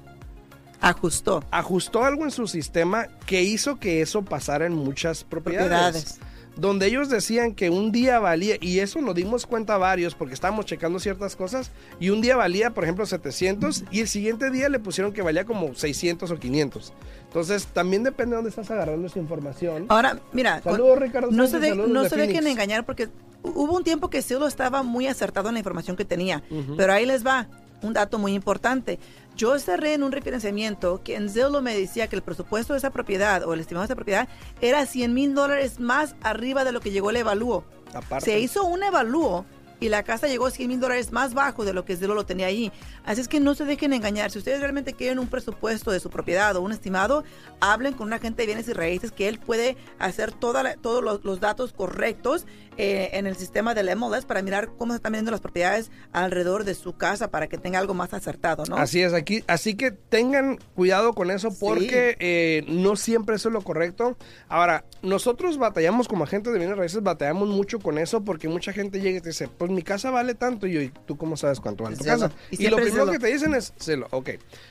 Ajustó. 0.80 1.42
Ajustó 1.50 2.04
algo 2.04 2.24
en 2.24 2.30
su 2.30 2.46
sistema 2.46 3.06
que 3.26 3.42
hizo 3.42 3.78
que 3.78 4.02
eso 4.02 4.22
pasara 4.24 4.66
en 4.66 4.74
muchas 4.74 5.24
propiedades. 5.24 5.68
Propiedades. 5.68 6.20
Donde 6.56 6.86
ellos 6.86 7.10
decían 7.10 7.54
que 7.54 7.68
un 7.68 7.92
día 7.92 8.18
valía, 8.18 8.56
y 8.60 8.78
eso 8.78 9.00
nos 9.02 9.14
dimos 9.14 9.46
cuenta 9.46 9.76
varios 9.76 10.14
porque 10.14 10.32
estábamos 10.32 10.64
checando 10.64 10.98
ciertas 10.98 11.36
cosas, 11.36 11.70
y 12.00 12.08
un 12.10 12.22
día 12.22 12.34
valía, 12.36 12.72
por 12.72 12.84
ejemplo, 12.84 13.04
700, 13.04 13.84
y 13.90 14.00
el 14.00 14.08
siguiente 14.08 14.50
día 14.50 14.68
le 14.70 14.78
pusieron 14.78 15.12
que 15.12 15.20
valía 15.20 15.44
como 15.44 15.74
600 15.74 16.30
o 16.30 16.38
500. 16.38 16.94
Entonces, 17.24 17.66
también 17.66 18.04
depende 18.04 18.30
de 18.30 18.36
dónde 18.36 18.50
estás 18.50 18.70
agarrando 18.70 19.06
esa 19.06 19.18
información. 19.18 19.84
Ahora, 19.88 20.18
mira, 20.32 20.62
Saludos, 20.62 20.98
Ricardo 20.98 21.30
no 21.30 21.46
se, 21.46 21.58
de- 21.58 21.74
no 21.74 22.02
de 22.04 22.08
se 22.08 22.16
dejen 22.16 22.46
engañar 22.46 22.86
porque 22.86 23.08
hubo 23.54 23.76
un 23.76 23.84
tiempo 23.84 24.10
que 24.10 24.22
Zillow 24.22 24.46
estaba 24.46 24.82
muy 24.82 25.06
acertado 25.06 25.48
en 25.48 25.54
la 25.54 25.60
información 25.60 25.96
que 25.96 26.04
tenía, 26.04 26.42
Ujú. 26.50 26.76
pero 26.76 26.92
ahí 26.92 27.06
les 27.06 27.26
va 27.26 27.48
un 27.82 27.92
dato 27.92 28.18
muy 28.18 28.32
importante. 28.32 28.98
Yo 29.36 29.58
cerré 29.58 29.92
en 29.94 30.02
un 30.02 30.12
refinanciamiento 30.12 31.02
que 31.04 31.14
en 31.16 31.28
Zillow 31.28 31.60
me 31.62 31.76
decía 31.76 32.08
que 32.08 32.16
el 32.16 32.22
presupuesto 32.22 32.72
de 32.72 32.78
esa 32.78 32.90
propiedad 32.90 33.42
o 33.44 33.52
el 33.54 33.60
estimado 33.60 33.82
de 33.82 33.86
esa 33.86 33.94
propiedad 33.96 34.28
era 34.60 34.86
100 34.86 35.12
mil 35.12 35.34
dólares 35.34 35.78
más 35.78 36.16
arriba 36.22 36.64
de 36.64 36.72
lo 36.72 36.80
que 36.80 36.90
llegó 36.90 37.10
el 37.10 37.16
evalúo. 37.16 37.64
Aparte. 37.94 38.24
Se 38.30 38.38
hizo 38.40 38.64
un 38.64 38.82
evalúo 38.82 39.44
y 39.78 39.90
la 39.90 40.02
casa 40.04 40.26
llegó 40.26 40.48
100 40.48 40.68
mil 40.70 40.80
dólares 40.80 41.12
más 41.12 41.34
bajo 41.34 41.66
de 41.66 41.74
lo 41.74 41.84
que 41.84 41.96
Zillow 41.96 42.14
lo 42.14 42.24
tenía 42.24 42.46
ahí. 42.46 42.72
Así 43.04 43.20
es 43.20 43.28
que 43.28 43.40
no 43.40 43.54
se 43.54 43.66
dejen 43.66 43.92
engañar. 43.92 44.30
Si 44.30 44.38
ustedes 44.38 44.60
realmente 44.60 44.94
quieren 44.94 45.18
un 45.18 45.28
presupuesto 45.28 45.90
de 45.90 46.00
su 46.00 46.08
propiedad 46.08 46.56
o 46.56 46.62
un 46.62 46.72
estimado, 46.72 47.24
hablen 47.60 47.92
con 47.92 48.06
un 48.06 48.14
agente 48.14 48.40
de 48.42 48.46
bienes 48.46 48.68
y 48.68 48.72
raíces 48.72 49.12
que 49.12 49.28
él 49.28 49.38
puede 49.38 49.76
hacer 49.98 50.32
toda 50.32 50.62
la- 50.62 50.76
todos 50.76 51.04
los, 51.04 51.22
los 51.26 51.40
datos 51.40 51.74
correctos 51.74 52.46
eh, 52.78 53.10
en 53.12 53.26
el 53.26 53.36
sistema 53.36 53.74
del 53.74 53.94
MLS 53.96 54.24
para 54.24 54.42
mirar 54.42 54.68
cómo 54.76 54.92
se 54.92 54.96
están 54.96 55.12
vendiendo 55.12 55.30
las 55.30 55.40
propiedades 55.40 55.90
alrededor 56.12 56.64
de 56.64 56.74
su 56.74 56.96
casa 56.96 57.30
para 57.30 57.46
que 57.46 57.58
tenga 57.58 57.78
algo 57.78 57.94
más 57.94 58.12
acertado, 58.14 58.64
¿no? 58.68 58.76
Así 58.76 59.02
es, 59.02 59.12
aquí, 59.12 59.44
así 59.46 59.74
que 59.74 59.90
tengan 59.90 60.58
cuidado 60.74 61.14
con 61.14 61.30
eso 61.30 61.56
porque 61.58 62.16
eh, 62.20 62.64
no 62.68 62.96
siempre 62.96 63.36
eso 63.36 63.48
es 63.48 63.52
lo 63.52 63.62
correcto. 63.62 64.16
Ahora, 64.48 64.84
nosotros 65.02 65.58
batallamos 65.58 66.08
como 66.08 66.24
agentes 66.24 66.52
de 66.52 66.58
bienes 66.58 66.76
raíces, 66.76 67.02
batallamos 67.02 67.48
mucho 67.48 67.78
con 67.78 67.98
eso 67.98 68.24
porque 68.24 68.48
mucha 68.48 68.72
gente 68.72 69.00
llega 69.00 69.18
y 69.18 69.20
te 69.20 69.30
dice, 69.30 69.48
pues 69.48 69.70
mi 69.70 69.82
casa 69.82 70.10
vale 70.10 70.34
tanto 70.34 70.66
y 70.66 70.72
yo, 70.72 70.80
¿y 70.82 70.92
tú 71.06 71.16
cómo 71.16 71.36
sabes 71.36 71.60
cuánto 71.60 71.84
vale 71.84 71.96
tu 71.96 72.04
casa? 72.04 72.30
Y 72.50 72.66
Y, 72.66 72.68
lo 72.68 72.76
primero 72.76 73.10
que 73.10 73.18
te 73.18 73.28
dicen 73.28 73.54
es 73.54 73.72
Zillow, 73.80 74.08
ok. 74.10 74.30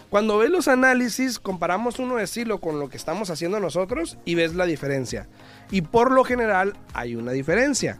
Cuando 0.09 0.37
ves 0.37 0.49
los 0.49 0.67
análisis, 0.67 1.39
comparamos 1.39 1.99
uno 1.99 2.17
de 2.17 2.27
Zillow 2.27 2.59
con 2.59 2.79
lo 2.79 2.89
que 2.89 2.97
estamos 2.97 3.29
haciendo 3.29 3.59
nosotros 3.59 4.17
y 4.25 4.35
ves 4.35 4.55
la 4.55 4.65
diferencia. 4.65 5.27
Y 5.71 5.81
por 5.81 6.11
lo 6.11 6.23
general 6.23 6.77
hay 6.93 7.15
una 7.15 7.31
diferencia. 7.31 7.94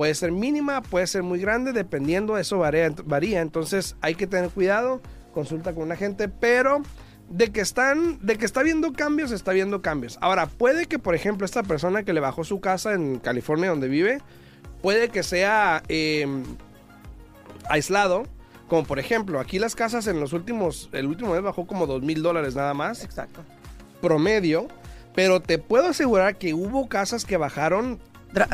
Puede 0.00 0.14
ser 0.14 0.32
mínima, 0.32 0.80
puede 0.80 1.06
ser 1.06 1.22
muy 1.22 1.40
grande, 1.40 1.74
dependiendo, 1.74 2.38
eso 2.38 2.56
varía, 2.56 2.90
varía. 3.04 3.42
Entonces 3.42 3.96
hay 4.00 4.14
que 4.14 4.26
tener 4.26 4.48
cuidado, 4.48 5.02
consulta 5.34 5.74
con 5.74 5.82
un 5.82 5.92
agente, 5.92 6.26
pero 6.30 6.80
de 7.28 7.52
que 7.52 7.60
están, 7.60 8.18
de 8.24 8.36
que 8.36 8.46
está 8.46 8.62
viendo 8.62 8.94
cambios, 8.94 9.30
está 9.30 9.52
viendo 9.52 9.82
cambios. 9.82 10.16
Ahora, 10.22 10.46
puede 10.46 10.86
que, 10.86 10.98
por 10.98 11.14
ejemplo, 11.14 11.44
esta 11.44 11.62
persona 11.62 12.02
que 12.02 12.14
le 12.14 12.20
bajó 12.20 12.44
su 12.44 12.60
casa 12.60 12.94
en 12.94 13.18
California 13.18 13.68
donde 13.68 13.88
vive, 13.88 14.22
puede 14.80 15.10
que 15.10 15.22
sea 15.22 15.82
eh, 15.88 16.26
aislado. 17.68 18.22
Como 18.68 18.84
por 18.84 18.98
ejemplo, 18.98 19.38
aquí 19.38 19.58
las 19.58 19.76
casas 19.76 20.06
en 20.06 20.18
los 20.18 20.32
últimos, 20.32 20.88
el 20.92 21.08
último 21.08 21.34
mes 21.34 21.42
bajó 21.42 21.66
como 21.66 21.86
dos 21.86 22.00
mil 22.00 22.22
dólares 22.22 22.56
nada 22.56 22.72
más 22.72 23.04
Exacto. 23.04 23.42
promedio, 24.00 24.66
pero 25.14 25.42
te 25.42 25.58
puedo 25.58 25.88
asegurar 25.88 26.38
que 26.38 26.54
hubo 26.54 26.88
casas 26.88 27.26
que 27.26 27.36
bajaron 27.36 28.00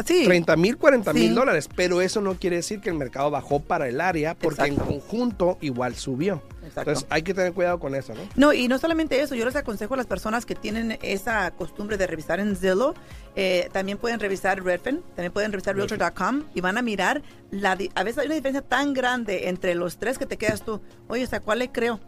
sí. 0.04 0.25
30 0.25 0.56
mil, 0.56 0.76
40 0.76 1.12
mil 1.12 1.28
Sí. 1.28 1.35
dólares, 1.35 1.68
pero 1.75 2.00
eso 2.00 2.21
no 2.21 2.35
quiere 2.35 2.56
decir 2.56 2.80
que 2.80 2.88
el 2.90 2.97
mercado 2.97 3.30
bajó 3.30 3.61
para 3.61 3.88
el 3.88 4.00
área, 4.00 4.35
porque 4.35 4.62
Exacto. 4.62 4.83
en 4.85 5.00
conjunto 5.00 5.59
igual 5.61 5.95
subió. 5.95 6.42
Exacto. 6.64 6.90
Entonces 6.90 7.06
hay 7.11 7.23
que 7.23 7.33
tener 7.35 7.52
cuidado 7.52 7.78
con 7.78 7.95
eso, 7.95 8.12
¿no? 8.14 8.21
No, 8.37 8.52
y 8.52 8.68
no 8.68 8.78
solamente 8.78 9.21
eso, 9.21 9.35
yo 9.35 9.45
les 9.45 9.54
aconsejo 9.56 9.95
a 9.95 9.97
las 9.97 10.06
personas 10.06 10.45
que 10.47 10.54
tienen 10.54 10.99
esa 11.02 11.50
costumbre 11.52 11.97
de 11.97 12.06
revisar 12.06 12.40
en 12.40 12.56
Zillow, 12.56 12.95
eh, 13.37 13.68
también 13.72 13.98
pueden 13.98 14.18
revisar 14.18 14.62
Redfin, 14.62 15.03
también 15.14 15.33
pueden 15.33 15.53
revisar 15.53 15.77
Realtor.com 15.77 16.44
y 16.55 16.61
van 16.61 16.79
a 16.79 16.83
mirar, 16.83 17.22
la 17.50 17.72
a 17.94 18.03
veces 18.03 18.18
hay 18.18 18.27
una 18.27 18.35
diferencia 18.35 18.62
tan 18.62 18.94
grande 18.94 19.48
entre 19.48 19.74
los 19.74 19.98
tres 19.98 20.18
que 20.18 20.27
te 20.27 20.37
quedas 20.37 20.62
tú, 20.64 20.81
oye, 21.09 21.24
o 21.24 21.27
sea, 21.29 21.40
¿cuál 21.40 21.61
le 21.61 21.70
creo? 21.70 22.00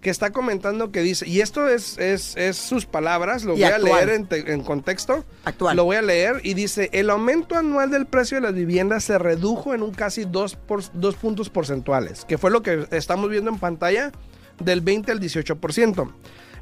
que 0.00 0.08
está 0.10 0.30
comentando 0.30 0.90
que 0.92 1.02
dice, 1.02 1.28
y 1.28 1.40
esto 1.40 1.68
es, 1.68 1.98
es, 1.98 2.34
es 2.36 2.56
sus 2.56 2.86
palabras, 2.86 3.44
lo 3.44 3.52
Y 3.54 3.60
voy 3.62 3.64
a 3.64 3.78
leer 3.78 4.08
en, 4.10 4.26
te- 4.26 4.52
en 4.52 4.62
contexto. 4.62 5.24
Actual. 5.44 5.76
Lo 5.76 5.84
voy 5.84 5.96
a 5.96 6.02
leer 6.02 6.40
y 6.42 6.54
dice, 6.54 6.88
el 6.92 7.10
aumento 7.10 7.54
anual 7.56 7.90
del 7.90 8.06
precio 8.06 8.36
de 8.38 8.40
las 8.42 8.54
viviendas 8.54 9.04
se 9.04 9.18
redujo 9.18 9.74
en 9.74 9.82
un 9.82 9.92
casi 9.92 10.24
2 10.24 10.56
por, 10.56 10.82
dos 10.94 11.16
puntos 11.16 11.50
porcentuales, 11.50 12.24
que 12.24 12.38
fue 12.38 12.50
lo 12.50 12.62
que 12.62 12.86
estamos 12.92 13.28
viendo 13.28 13.50
en 13.50 13.58
pantalla 13.58 14.10
del 14.58 14.80
20 14.80 15.12
al 15.12 15.20
18%. 15.20 16.12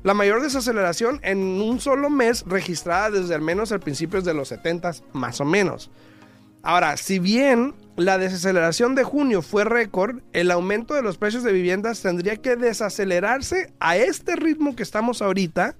La 0.04 0.14
mayor 0.14 0.42
desaceleración 0.42 1.20
en 1.22 1.38
un 1.38 1.80
solo 1.80 2.08
mes 2.10 2.44
registrada 2.46 3.10
desde 3.10 3.34
al 3.34 3.40
menos 3.40 3.70
el 3.72 3.80
principios 3.80 4.24
de 4.24 4.34
los 4.34 4.48
70 4.48 4.92
más 5.12 5.40
o 5.40 5.44
menos. 5.44 5.90
Ahora, 6.62 6.96
si 6.96 7.18
bien 7.18 7.74
la 7.98 8.16
desaceleración 8.16 8.94
de 8.94 9.02
junio 9.02 9.42
fue 9.42 9.64
récord, 9.64 10.20
el 10.32 10.52
aumento 10.52 10.94
de 10.94 11.02
los 11.02 11.18
precios 11.18 11.42
de 11.42 11.52
viviendas 11.52 12.00
tendría 12.00 12.36
que 12.36 12.54
desacelerarse 12.54 13.72
a 13.80 13.96
este 13.96 14.36
ritmo 14.36 14.76
que 14.76 14.84
estamos 14.84 15.20
ahorita 15.20 15.74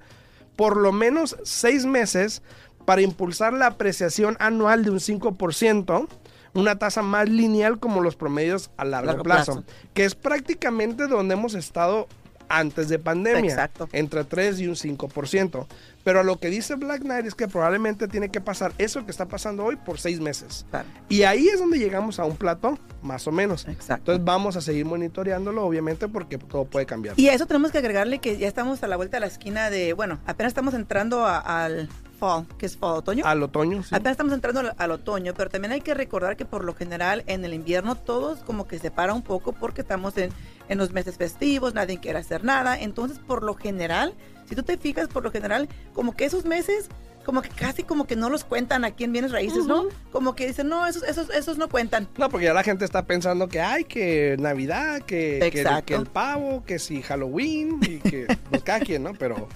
por 0.57 0.77
lo 0.77 0.91
menos 0.91 1.37
seis 1.45 1.87
meses 1.87 2.43
para 2.85 3.03
impulsar 3.03 3.53
la 3.53 3.67
apreciación 3.67 4.37
anual 4.41 4.85
de 4.85 4.91
un 4.91 4.99
5%, 4.99 6.09
una 6.55 6.79
tasa 6.79 7.03
más 7.03 7.29
lineal 7.29 7.79
como 7.79 8.01
los 8.01 8.17
promedios 8.17 8.71
a 8.77 8.85
largo, 8.85 9.07
Largo 9.07 9.23
plazo, 9.23 9.53
plazo. 9.53 9.67
que 9.95 10.05
es 10.05 10.17
prácticamente 10.17 11.07
donde 11.07 11.35
hemos 11.35 11.55
estado 11.55 12.09
antes 12.49 12.89
de 12.89 12.99
pandemia. 12.99 13.51
Exacto. 13.51 13.89
Entre 13.93 14.25
3 14.25 14.61
y 14.61 14.67
un 14.67 14.75
5%. 14.75 15.67
Pero 16.09 16.23
lo 16.23 16.41
que 16.41 16.49
dice 16.49 16.75
Black 16.77 17.03
Knight 17.03 17.27
es 17.27 17.35
que 17.35 17.49
probablemente 17.49 18.09
tiene 18.09 18.31
que 18.31 18.41
pasar 18.41 18.73
eso 18.79 19.05
que 19.05 19.11
está 19.11 19.27
pasando 19.27 19.63
hoy 19.63 19.77
por 19.77 20.01
seis 20.01 20.21
meses. 20.21 20.65
Claro. 20.71 20.89
Y 21.11 21.25
ahí 21.25 21.49
es 21.49 21.59
donde 21.59 21.79
llegamos 21.79 22.19
a 22.19 22.25
un 22.25 22.35
plato, 22.35 22.79
más 23.03 23.27
o 23.27 23.31
menos. 23.31 23.69
Exacto. 23.69 24.13
Entonces 24.13 24.25
vamos 24.25 24.57
a 24.57 24.63
seguir 24.63 24.87
monitoreándolo, 24.87 25.63
obviamente, 25.67 26.09
porque 26.09 26.39
todo 26.39 26.65
puede 26.65 26.87
cambiar. 26.87 27.21
Y 27.21 27.29
a 27.29 27.35
eso 27.35 27.45
tenemos 27.45 27.73
que 27.73 27.77
agregarle 27.79 28.21
que 28.21 28.39
ya 28.39 28.49
estamos 28.49 28.83
a 28.83 28.87
la 28.87 28.97
vuelta 28.97 29.19
de 29.19 29.21
la 29.21 29.27
esquina 29.27 29.69
de, 29.69 29.93
bueno, 29.93 30.19
apenas 30.25 30.53
estamos 30.53 30.73
entrando 30.73 31.27
a- 31.27 31.41
al 31.41 31.91
fall, 32.19 32.47
que 32.57 32.65
es 32.65 32.79
fall, 32.79 32.97
otoño. 32.97 33.27
Al 33.27 33.43
otoño, 33.43 33.83
sí. 33.83 33.95
Apenas 33.95 34.13
estamos 34.13 34.33
entrando 34.33 34.61
al, 34.61 34.75
al 34.79 34.91
otoño, 34.93 35.35
pero 35.37 35.51
también 35.51 35.73
hay 35.73 35.83
que 35.83 35.93
recordar 35.93 36.39
que 36.39 36.47
por 36.47 36.65
lo 36.65 36.75
general 36.75 37.23
en 37.27 37.45
el 37.45 37.53
invierno 37.53 37.97
todos 37.97 38.39
como 38.45 38.67
que 38.67 38.79
se 38.79 38.91
para 38.91 39.13
un 39.13 39.21
poco 39.21 39.53
porque 39.53 39.83
estamos 39.83 40.17
en, 40.17 40.31
en 40.71 40.79
los 40.79 40.91
meses 40.91 41.19
festivos, 41.19 41.75
nadie 41.75 41.99
quiere 42.01 42.19
hacer 42.19 42.45
nada. 42.45 42.81
Entonces, 42.81 43.19
por 43.19 43.43
lo 43.43 43.53
general, 43.53 44.15
si 44.49 44.55
tú 44.55 44.63
te 44.63 44.77
fijas, 44.79 45.09
por 45.09 45.23
lo 45.23 45.31
general, 45.31 45.69
como 45.93 46.17
que 46.17 46.25
esos 46.25 46.45
meses, 46.45 46.89
como 47.25 47.43
que 47.43 47.51
casi 47.51 47.83
como 47.83 48.07
que 48.07 48.17
no 48.17 48.31
los 48.31 48.45
cuentan 48.45 48.85
aquí 48.85 49.05
en 49.05 49.13
bienes 49.13 49.33
raíces, 49.33 49.67
¿no? 49.67 49.85
Como 50.11 50.35
que 50.35 50.47
dicen, 50.47 50.69
no, 50.69 50.87
esos, 50.87 51.03
esos, 51.03 51.29
esos 51.31 51.59
no 51.59 51.69
cuentan. 51.69 52.09
No, 52.17 52.31
porque 52.31 52.47
ya 52.47 52.55
la 52.55 52.63
gente 52.63 52.87
está 52.87 53.05
pensando 53.05 53.49
que 53.49 53.61
hay 53.61 53.85
que 53.85 54.37
Navidad, 54.39 55.03
que, 55.03 55.39
que, 55.53 55.61
Exacto. 55.61 55.85
que 55.87 55.95
el 55.95 56.07
pavo, 56.07 56.65
que 56.65 56.79
si 56.79 57.03
Halloween, 57.03 57.79
y 57.83 57.99
que 57.99 58.27
pues 58.49 58.63
cada 58.63 58.81
quien, 58.81 59.03
¿no? 59.03 59.13
Pero 59.13 59.49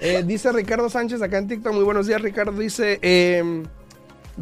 eh, 0.00 0.24
dice 0.26 0.50
Ricardo 0.50 0.90
Sánchez 0.90 1.22
acá 1.22 1.38
en 1.38 1.46
TikTok, 1.46 1.72
muy 1.72 1.84
buenos 1.84 2.08
días 2.08 2.20
Ricardo, 2.20 2.58
dice, 2.58 2.98
em, 3.02 3.62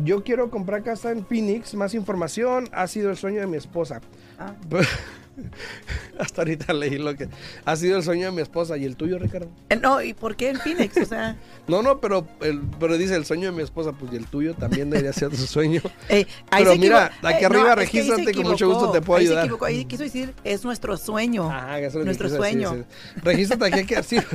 yo 0.03 0.25
quiero 0.25 0.49
comprar 0.49 0.83
casa 0.83 1.11
en 1.11 1.27
Phoenix, 1.27 1.75
más 1.75 1.93
información, 1.93 2.71
ha 2.73 2.87
sido 2.87 3.11
el 3.11 3.19
sueño 3.19 3.41
de 3.41 3.47
mi 3.47 3.59
esposa. 3.59 4.01
Ah. 4.39 4.55
Hasta 6.19 6.43
ahorita 6.43 6.73
leí 6.73 6.99
lo 6.99 7.15
que 7.17 7.29
ha 7.65 7.77
sido 7.77 7.97
el 7.97 8.03
sueño 8.03 8.27
de 8.27 8.33
mi 8.33 8.43
esposa 8.43 8.77
y 8.77 8.85
el 8.85 8.97
tuyo, 8.97 9.19
Ricardo. 9.19 9.49
Eh, 9.71 9.77
No, 9.77 10.03
¿y 10.03 10.13
por 10.15 10.37
qué 10.37 10.51
en 10.51 10.59
Phoenix? 10.59 10.97
O 10.99 11.05
sea, 11.05 11.37
No, 11.69 11.83
no, 11.83 12.01
pero, 12.01 12.27
el, 12.41 12.61
pero 12.79 12.99
dice 12.99 13.15
el 13.17 13.25
sueño 13.25 13.51
de 13.51 13.57
mi 13.57 13.63
esposa, 13.63 13.93
pues 13.93 14.13
y 14.13 14.17
el 14.17 14.27
tuyo 14.27 14.55
también 14.55 14.91
debería 14.91 15.13
ser 15.13 15.35
su 15.37 15.47
sueño. 15.47 15.81
eh, 16.09 16.27
Pero 16.51 16.77
mira, 16.77 17.13
aquí 17.23 17.45
eh, 17.45 17.47
arriba 17.47 17.75
es 17.83 17.91
que 17.91 18.01
ahí 18.01 18.07
se 18.07 18.11
regístrate, 18.17 18.35
con 18.35 18.51
mucho 18.51 18.69
gusto 18.69 18.91
te 18.91 19.01
puedo 19.01 19.19
ahí 19.21 19.27
se 19.27 19.31
ayudar. 19.33 19.45
equivocó, 19.45 19.65
ahí 19.67 19.85
quiso 19.85 20.03
decir, 20.03 20.35
es 20.45 20.65
nuestro 20.65 20.97
sueño. 20.97 21.49
Ajá, 21.51 21.79
eso 21.81 22.01
es 22.01 22.05
nuestro 22.05 22.29
quise 22.29 22.41
decir, 22.41 22.67
sueño. 22.67 22.85
sí. 23.15 23.21
Regístrate 23.23 23.65
aquí, 23.67 23.79
hay 23.81 23.87
que 23.87 23.97
decir. 23.97 24.27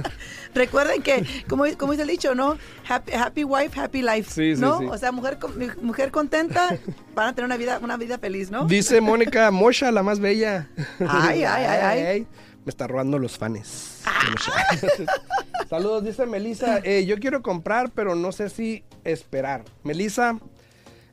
Recuerden 0.54 1.02
que, 1.02 1.26
como, 1.50 1.66
como 1.78 1.92
dice 1.92 2.04
el 2.04 2.10
dicho, 2.10 2.34
¿no? 2.36 2.58
Happy, 2.88 3.12
happy 3.14 3.44
wife, 3.44 3.80
happy 3.80 4.02
life. 4.02 4.32
Sí, 4.32 4.56
sí, 4.56 4.62
¿No? 4.62 4.78
O 4.80 4.98
sea, 4.98 5.12
mujer, 5.12 5.38
mujer 5.82 6.12
contenta, 6.12 6.78
van 7.14 7.28
a 7.28 7.36
tener 7.36 7.46
una 7.46 7.58
vida, 7.58 7.80
una 7.82 7.98
vida 7.98 8.18
feliz, 8.18 8.50
¿no? 8.52 8.66
Dice 8.66 9.02
Mónica 9.02 9.52
Mosha, 9.52 9.92
la 9.92 10.04
más 10.04 10.20
bella. 10.20 10.70
Ay, 11.00 11.44
ay, 11.44 11.66
ay, 11.66 12.00
ay. 12.02 12.28
Me 12.66 12.70
está 12.70 12.88
robando 12.88 13.20
los 13.20 13.38
fans. 13.38 14.02
Saludos, 15.70 16.04
dice 16.04 16.26
Melissa. 16.26 16.80
eh, 16.84 17.06
yo 17.06 17.18
quiero 17.20 17.42
comprar, 17.42 17.92
pero 17.92 18.16
no 18.16 18.32
sé 18.32 18.50
si 18.50 18.84
esperar. 19.04 19.64
Melissa, 19.84 20.40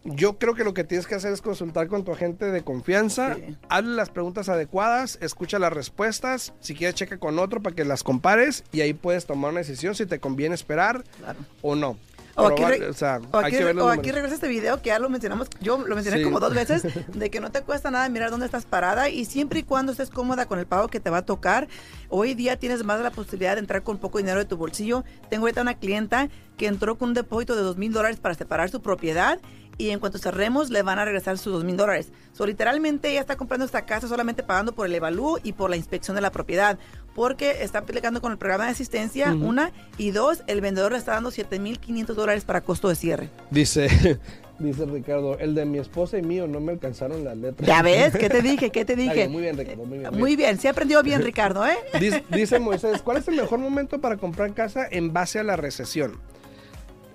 yo 0.04 0.38
creo 0.38 0.54
que 0.54 0.64
lo 0.64 0.74
que 0.74 0.84
tienes 0.84 1.06
que 1.06 1.14
hacer 1.14 1.32
es 1.32 1.40
consultar 1.42 1.88
con 1.88 2.04
tu 2.04 2.12
agente 2.12 2.50
de 2.50 2.62
confianza. 2.62 3.34
Sí. 3.34 3.56
Hazle 3.68 3.94
las 3.94 4.10
preguntas 4.10 4.48
adecuadas, 4.48 5.18
escucha 5.20 5.58
las 5.58 5.72
respuestas. 5.72 6.52
Si 6.60 6.74
quieres, 6.74 6.94
checa 6.96 7.18
con 7.18 7.38
otro 7.38 7.62
para 7.62 7.74
que 7.76 7.84
las 7.84 8.02
compares 8.02 8.64
y 8.72 8.80
ahí 8.80 8.94
puedes 8.94 9.26
tomar 9.26 9.50
una 9.50 9.60
decisión 9.60 9.94
si 9.94 10.06
te 10.06 10.20
conviene 10.20 10.54
esperar 10.54 11.04
Claro. 11.18 11.38
o 11.62 11.74
no. 11.76 11.96
O 12.34 12.46
aquí, 12.46 12.62
Probar- 12.62 12.88
o 12.88 12.92
sea, 12.94 13.20
o 13.30 13.36
aquí, 13.38 13.56
o 13.62 13.88
aquí 13.90 14.10
regresa 14.10 14.34
este 14.36 14.48
video 14.48 14.80
que 14.80 14.88
ya 14.88 14.98
lo 14.98 15.10
mencionamos, 15.10 15.48
yo 15.60 15.78
lo 15.86 15.94
mencioné 15.94 16.18
Sí. 16.18 16.24
como 16.24 16.40
dos 16.40 16.54
veces, 16.54 16.82
de 17.14 17.30
que 17.30 17.40
no 17.40 17.50
te 17.50 17.60
cuesta 17.62 17.90
nada 17.90 18.08
mirar 18.08 18.30
dónde 18.30 18.46
estás 18.46 18.64
parada 18.64 19.08
y 19.10 19.24
siempre 19.26 19.60
y 19.60 19.62
cuando 19.64 19.92
estés 19.92 20.08
cómoda 20.10 20.46
con 20.46 20.58
el 20.58 20.66
pago 20.66 20.88
que 20.88 20.98
te 21.00 21.10
va 21.10 21.18
a 21.18 21.26
tocar, 21.26 21.68
hoy 22.08 22.34
día 22.34 22.56
tienes 22.58 22.84
más 22.84 23.00
la 23.00 23.10
posibilidad 23.10 23.54
de 23.54 23.60
entrar 23.60 23.82
con 23.82 23.98
poco 23.98 24.18
dinero 24.18 24.38
de 24.38 24.46
tu 24.46 24.56
bolsillo. 24.56 25.04
Tengo 25.28 25.44
ahorita 25.44 25.60
una 25.62 25.74
clienta 25.74 26.28
que 26.56 26.66
entró 26.66 26.96
con 26.96 27.08
un 27.08 27.14
depósito 27.14 27.54
de 27.54 27.62
dos 27.62 27.76
mil 27.76 27.92
dólares 27.92 28.18
para 28.18 28.34
separar 28.34 28.70
su 28.70 28.80
propiedad 28.80 29.38
y 29.78 29.88
en 29.90 30.00
cuanto 30.00 30.18
cerremos 30.18 30.68
le 30.70 30.82
van 30.82 30.98
a 30.98 31.04
regresar 31.04 31.38
sus 31.38 31.52
dos 31.52 31.64
mil 31.64 31.76
dólares. 31.76 32.12
So, 32.34 32.46
literalmente 32.46 33.10
ella 33.10 33.20
está 33.20 33.36
comprando 33.36 33.64
esta 33.66 33.84
casa 33.86 34.06
solamente 34.06 34.42
pagando 34.42 34.72
por 34.74 34.86
el 34.86 34.94
evalúo 34.94 35.38
y 35.42 35.52
por 35.54 35.70
la 35.70 35.76
inspección 35.76 36.14
de 36.14 36.20
la 36.20 36.30
propiedad, 36.30 36.78
porque 37.14 37.62
está 37.62 37.80
aplicando 37.80 38.20
con 38.20 38.32
el 38.32 38.38
programa 38.38 38.64
de 38.64 38.70
asistencia, 38.70 39.32
una, 39.32 39.72
y 39.98 40.10
dos, 40.10 40.42
el 40.46 40.60
vendedor 40.60 40.92
le 40.92 40.98
está 40.98 41.12
dando 41.12 41.30
7.500 41.30 42.06
dólares 42.14 42.44
para 42.44 42.60
costo 42.60 42.88
de 42.88 42.94
cierre. 42.94 43.28
Dice, 43.50 43.88
dice 44.58 44.86
Ricardo, 44.86 45.38
el 45.38 45.54
de 45.54 45.64
mi 45.64 45.78
esposa 45.78 46.18
y 46.18 46.22
mío 46.22 46.46
no 46.46 46.60
me 46.60 46.72
alcanzaron 46.72 47.24
las 47.24 47.36
letras. 47.36 47.66
Ya 47.66 47.82
ves, 47.82 48.16
¿qué 48.16 48.28
te 48.28 48.42
dije? 48.42 48.70
¿Qué 48.70 48.84
te 48.84 48.96
dije? 48.96 49.14
bien, 49.14 49.32
muy 49.32 49.42
bien, 49.42 49.56
Ricardo, 49.56 49.84
muy 49.84 49.98
bien. 49.98 50.18
Muy 50.18 50.36
bien, 50.36 50.58
sí 50.58 50.68
aprendió 50.68 51.02
bien 51.02 51.22
Ricardo, 51.24 51.66
¿eh? 51.66 51.76
Dice, 52.00 52.24
dice 52.30 52.58
Moisés, 52.58 53.02
¿cuál 53.02 53.18
es 53.18 53.28
el 53.28 53.36
mejor 53.36 53.58
momento 53.58 54.00
para 54.00 54.16
comprar 54.16 54.52
casa 54.54 54.86
en 54.90 55.12
base 55.12 55.38
a 55.38 55.44
la 55.44 55.56
recesión? 55.56 56.18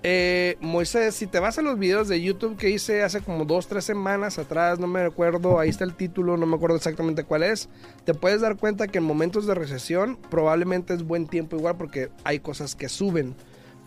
Eh, 0.10 0.56
Moisés, 0.62 1.16
si 1.16 1.28
te 1.28 1.42
vas 1.42 1.58
a 1.58 1.62
los 1.62 1.78
videos 1.78 2.08
de 2.08 2.22
YouTube 2.22 2.56
que 2.56 2.70
hice 2.70 3.04
hace 3.04 3.20
como 3.20 3.44
dos, 3.44 3.68
tres 3.68 3.84
semanas 3.84 4.40
atrás, 4.40 4.80
no 4.80 4.88
me 4.88 5.04
recuerdo, 5.04 5.60
ahí 5.60 5.68
está 5.68 5.84
el 5.84 5.96
título, 5.96 6.38
no 6.38 6.46
me 6.46 6.56
acuerdo 6.56 6.78
exactamente 6.78 7.26
cuál 7.26 7.44
es, 7.44 7.68
te 8.06 8.14
puedes 8.14 8.40
dar 8.40 8.56
cuenta 8.56 8.88
que 8.88 9.00
en 9.00 9.04
momentos 9.04 9.46
de 9.48 9.54
recesión 9.54 10.18
probablemente 10.30 10.94
es 10.94 11.04
buen 11.04 11.28
tiempo 11.28 11.58
igual 11.58 11.76
porque 11.76 12.10
hay 12.24 12.40
cosas 12.40 12.74
que 12.74 12.88
suben 12.88 13.36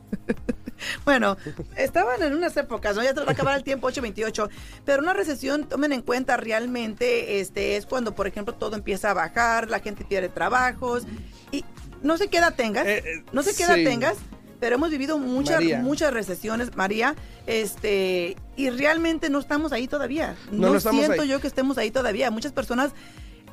bueno, 1.05 1.37
estaban 1.75 2.21
en 2.21 2.33
unas 2.35 2.55
épocas, 2.55 2.95
¿no? 2.95 3.03
Ya 3.03 3.13
te 3.13 3.21
va 3.21 3.27
a 3.29 3.31
acabar 3.31 3.57
el 3.57 3.63
tiempo, 3.63 3.87
828. 3.87 4.49
Pero 4.85 5.01
una 5.01 5.13
recesión, 5.13 5.67
tomen 5.67 5.91
en 5.91 6.01
cuenta 6.01 6.37
realmente, 6.37 7.39
este, 7.41 7.77
es 7.77 7.85
cuando, 7.85 8.15
por 8.15 8.27
ejemplo, 8.27 8.53
todo 8.53 8.75
empieza 8.75 9.11
a 9.11 9.13
bajar, 9.13 9.69
la 9.69 9.79
gente 9.79 10.05
pierde 10.05 10.29
trabajos. 10.29 11.03
Y 11.51 11.65
no 12.03 12.17
sé 12.17 12.27
qué 12.29 12.37
edad 12.37 12.53
tengas, 12.55 12.85
Eh, 12.85 13.03
eh, 13.05 13.23
no 13.33 13.43
sé 13.43 13.55
qué 13.55 13.63
edad 13.63 13.75
sí. 13.75 13.83
tengas, 13.83 14.17
pero 14.59 14.75
hemos 14.75 14.89
vivido 14.89 15.17
muchas, 15.19 15.55
María. 15.55 15.79
muchas 15.81 16.13
recesiones, 16.13 16.75
María, 16.75 17.15
este, 17.45 18.35
y 18.55 18.69
realmente 18.69 19.29
no 19.29 19.39
estamos 19.39 19.71
ahí 19.71 19.87
todavía. 19.87 20.35
No, 20.51 20.73
No, 20.73 20.79
siento 20.79 21.21
ahí. 21.21 21.27
yo 21.27 21.39
que 21.39 21.47
estemos 21.47 21.77
ahí 21.77 21.91
todavía. 21.91 22.31
Muchas 22.31 22.51
personas 22.51 22.91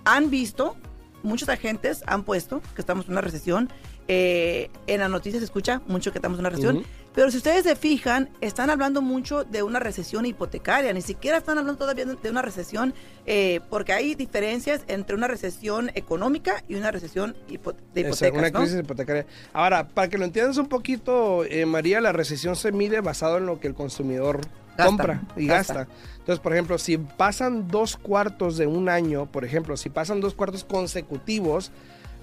han 0.04 0.30
visto, 0.30 0.76
muchos 1.22 1.48
agentes 1.48 2.02
han 2.06 2.22
puesto 2.24 2.60
que 2.74 2.80
estamos 2.80 3.06
en 3.06 3.12
una 3.12 3.20
recesión. 3.20 3.70
Eh, 4.08 4.70
en 4.86 5.00
las 5.00 5.10
noticias 5.10 5.40
se 5.40 5.44
escucha 5.46 5.80
mucho 5.86 6.12
que 6.12 6.18
estamos 6.18 6.36
en 6.38 6.40
una 6.40 6.50
recesión. 6.50 6.76
Ujú. 6.78 6.86
Pero 7.14 7.30
si 7.30 7.36
ustedes 7.36 7.62
se 7.62 7.76
fijan, 7.76 8.28
están 8.40 8.70
hablando 8.70 9.00
mucho 9.00 9.44
de 9.44 9.62
una 9.62 9.78
recesión 9.78 10.26
hipotecaria, 10.26 10.92
ni 10.92 11.00
siquiera 11.00 11.38
están 11.38 11.58
hablando 11.58 11.78
todavía 11.78 12.04
de 12.06 12.30
una 12.30 12.42
recesión, 12.42 12.92
eh, 13.24 13.60
porque 13.70 13.92
hay 13.92 14.16
diferencias 14.16 14.82
entre 14.88 15.14
una 15.14 15.28
recesión 15.28 15.90
económica 15.94 16.64
y 16.68 16.74
una 16.74 16.90
recesión 16.90 17.36
hipo- 17.48 17.74
de 17.94 18.00
hipotecas, 18.00 18.38
una 18.38 18.50
¿no? 18.50 18.58
crisis 18.60 18.80
hipotecaria. 18.80 19.26
Ahora, 19.52 19.86
para 19.86 20.08
que 20.08 20.18
lo 20.18 20.24
entiendas 20.24 20.56
un 20.58 20.66
poquito, 20.66 21.44
eh, 21.44 21.66
María, 21.66 22.00
la 22.00 22.12
recesión 22.12 22.56
se 22.56 22.72
mide 22.72 23.00
basado 23.00 23.38
en 23.38 23.46
lo 23.46 23.60
que 23.60 23.68
el 23.68 23.74
consumidor 23.74 24.40
Gasta, 24.76 24.84
compra 24.86 25.22
y 25.36 25.46
gasta. 25.46 25.74
gasta. 25.74 25.92
Entonces, 26.18 26.40
por 26.40 26.52
ejemplo, 26.52 26.78
si 26.78 26.98
pasan 26.98 27.68
dos 27.68 27.96
cuartos 27.96 28.56
de 28.56 28.66
un 28.66 28.88
año, 28.88 29.26
por 29.30 29.44
ejemplo, 29.44 29.76
si 29.76 29.88
pasan 29.88 30.20
dos 30.20 30.34
cuartos 30.34 30.64
consecutivos, 30.64 31.70